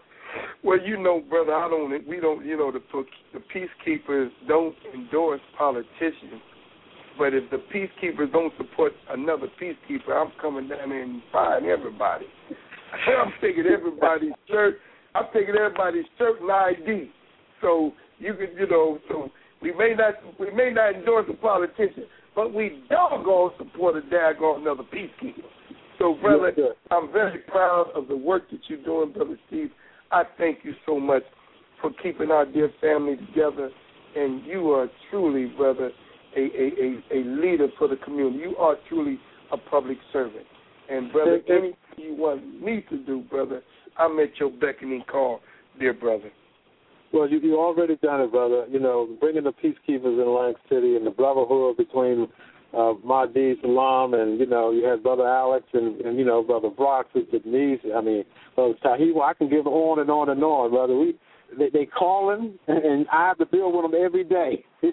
[0.62, 2.06] Well, you know, brother, I don't.
[2.06, 2.44] We don't.
[2.44, 2.80] You know, the
[3.32, 6.42] the peacekeepers don't endorse politicians.
[7.18, 12.26] But if the peacekeepers don't support another peacekeeper, I'm coming down there and firing everybody.
[13.08, 14.78] I'm taking everybody's shirt.
[15.14, 17.10] I'm taking everybody's shirt and ID.
[17.60, 22.04] So you could, you know, so we may not we may not endorse a politician,
[22.36, 25.42] but we doggone support a daggone another peacekeeper.
[25.98, 26.76] So, brother, Yes.
[26.90, 29.70] I'm very proud of the work that you're doing, brother Steve.
[30.12, 31.24] I thank you so much
[31.80, 33.70] for keeping our dear family together,
[34.16, 35.90] and you are truly, brother,
[36.36, 38.38] a, a, a, a leader for the community.
[38.38, 39.18] You are truly
[39.52, 40.46] a public servant.
[40.90, 43.62] And, brother, anything you want me to do, brother,
[43.98, 45.40] I'm at your beckoning call,
[45.78, 46.30] dear brother.
[47.12, 48.66] Well, you you already done it, brother.
[48.70, 52.28] You know, bringing the peacekeepers in Atlantic City and the brotherhood between
[52.76, 56.68] uh, Mahdi Salam and you know you had brother Alex and and you know brother
[56.68, 57.80] Brock, sister Denise.
[57.96, 58.24] I mean,
[58.54, 59.22] brother Tahiwa.
[59.22, 60.96] I can give on and on and on, brother.
[60.96, 61.14] We
[61.56, 64.64] they, they calling and I have to deal with them every day.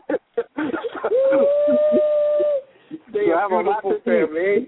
[3.15, 4.67] They So a beautiful family?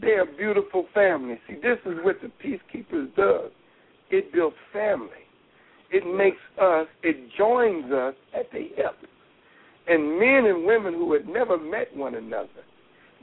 [0.00, 1.40] They're a beautiful family.
[1.48, 3.50] See, this is what the peacekeepers does.
[4.10, 5.08] It builds family.
[5.90, 8.96] It makes us, it joins us at the hip.
[9.88, 12.48] And men and women who had never met one another.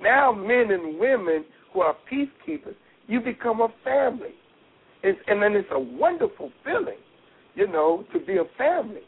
[0.01, 2.75] Now men and women who are peacekeepers,
[3.07, 4.33] you become a family.
[5.05, 6.97] It's, and then it's a wonderful feeling,
[7.53, 9.01] you know, to be a family.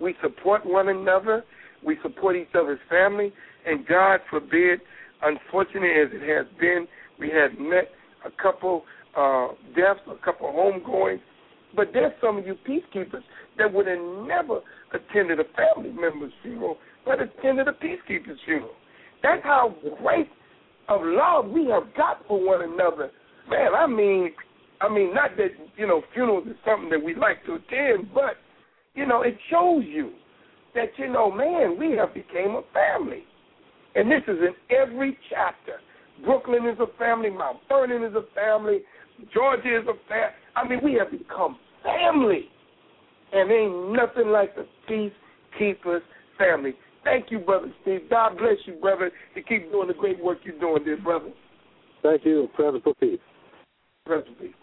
[0.00, 1.44] We support one another.
[1.86, 3.32] We support each other's family.
[3.64, 4.80] And God forbid,
[5.22, 6.88] unfortunate as it has been,
[7.20, 7.88] we have met
[8.26, 8.82] a couple
[9.16, 11.20] uh, deaths, a couple homegoings.
[11.76, 13.22] But there's some of you peacekeepers
[13.56, 14.60] that would have never
[14.92, 18.74] attended a family member's funeral, but attended a peacekeeper's funeral.
[19.22, 20.26] That's how great
[20.88, 23.12] of love we have got for one another.
[23.48, 24.32] Man, I mean,
[24.80, 28.36] I mean, not that you know funerals is something that we like to attend, but
[28.94, 30.12] you know, it shows you
[30.74, 33.24] that you know, man, we have became a family,
[33.94, 35.80] and this is in every chapter.
[36.24, 37.30] Brooklyn is a family.
[37.30, 38.80] Mount Vernon is a family.
[39.32, 40.34] Georgia is a family.
[40.56, 42.48] I mean, we have become family,
[43.32, 46.00] and ain't nothing like the peacekeepers
[46.38, 46.74] family.
[47.04, 48.02] Thank you, brother Steve.
[48.08, 51.30] God bless you, brother, to keep doing the great work you're doing, dear brother.
[52.02, 52.48] Thank you.
[52.54, 53.18] Present for peace.
[54.06, 54.54] Present for peace.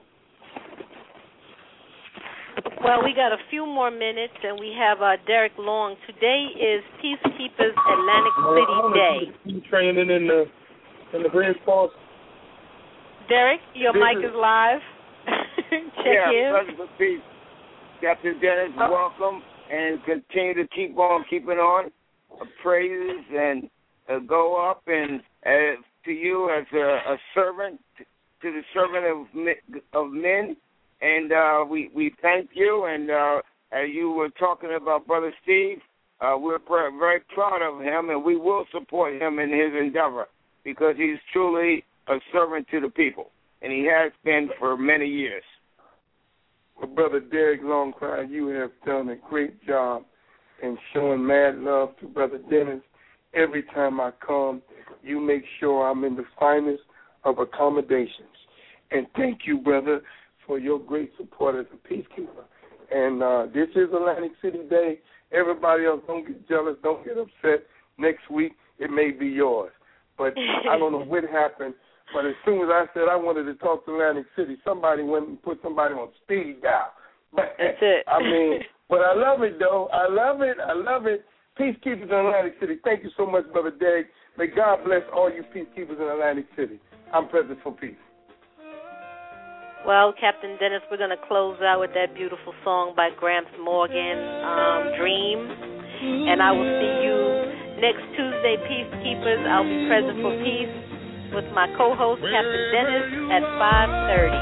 [2.84, 5.96] Well, we got a few more minutes, and we have uh, Derek Long.
[6.08, 9.62] Today is Peacekeepers Atlantic City Day.
[9.70, 10.46] Training in the
[11.14, 11.92] in the Grand Falls.
[13.30, 14.80] Derek, your This mic is- is live.
[15.70, 16.88] Check yeah, in.
[16.98, 17.22] Peace.
[18.02, 21.92] Captain Dennis, welcome, and continue to keep on keeping on.
[22.64, 23.70] Praises and
[24.10, 29.28] uh, go up, and uh, to you as a, a servant, to the servant of
[29.94, 30.58] of men,
[31.02, 32.86] and uh, we we thank you.
[32.86, 33.42] And uh,
[33.72, 35.80] as you were talking about Brother Steve,
[36.22, 40.28] uh, we're pr- very proud of him, and we will support him in his endeavor
[40.64, 43.32] because he's truly a servant to the people,
[43.62, 45.44] and he has been for many years.
[46.78, 50.04] Well, Brother Derek Longcry, you have done a great job
[50.62, 52.82] in showing mad love to Brother Dennis.
[53.34, 54.62] Every time I come,
[55.02, 56.84] you make sure I'm in the finest
[57.24, 58.28] of accommodations.
[58.92, 60.02] And thank you, brother,
[60.52, 62.44] for your great support as a peacekeeper.
[62.92, 65.00] And uh, this is Atlantic City Day.
[65.32, 67.66] Everybody else, don't get jealous, don't get upset.
[67.98, 69.72] Next week, it may be yours.
[70.18, 70.34] But
[70.70, 71.74] I don't know what happened.
[72.14, 75.30] But as soon as I said I wanted to talk to Atlantic City, somebody went
[75.30, 76.92] and put somebody on speed dial.
[77.34, 78.04] But That's it.
[78.10, 79.88] I mean, but I love it though.
[79.94, 80.58] I love it.
[80.60, 81.24] I love it.
[81.58, 82.76] Peacekeepers in Atlantic City.
[82.84, 84.08] Thank you so much, Brother Derek.
[84.38, 86.78] May God bless all you peacekeepers in Atlantic City.
[87.14, 87.96] I'm present for peace.
[89.86, 94.18] Well, Captain Dennis, we're going to close out with that beautiful song by Gramps Morgan,
[94.46, 95.50] um, Dream.
[96.30, 97.18] And I will see you
[97.82, 99.42] next Tuesday, Peacekeepers.
[99.50, 100.70] I'll be present for peace
[101.34, 104.38] with my co-host, Captain Dennis, at 5.30.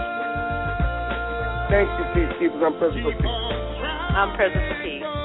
[1.72, 2.60] Thank you, peacekeepers.
[2.60, 3.32] I'm present for peace.
[4.12, 5.19] I'm present for peace.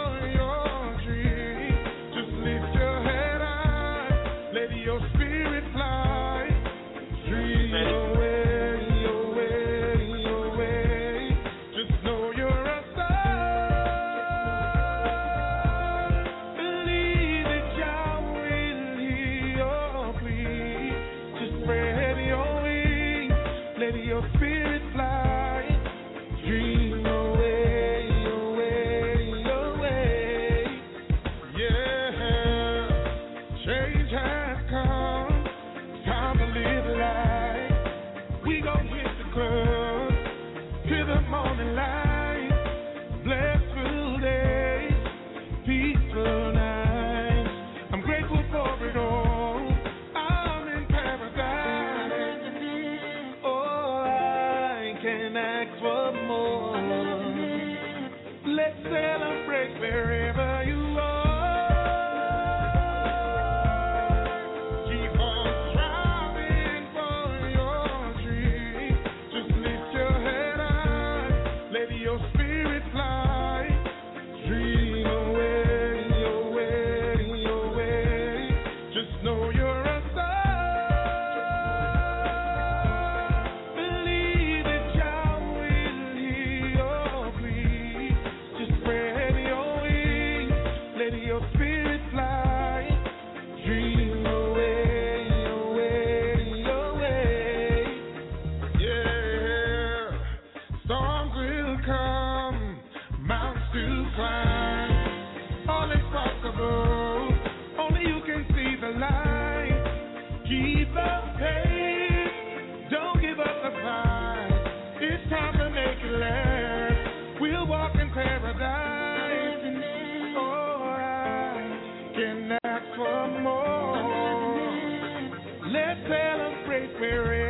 [125.75, 127.44] Let's celebrate wherever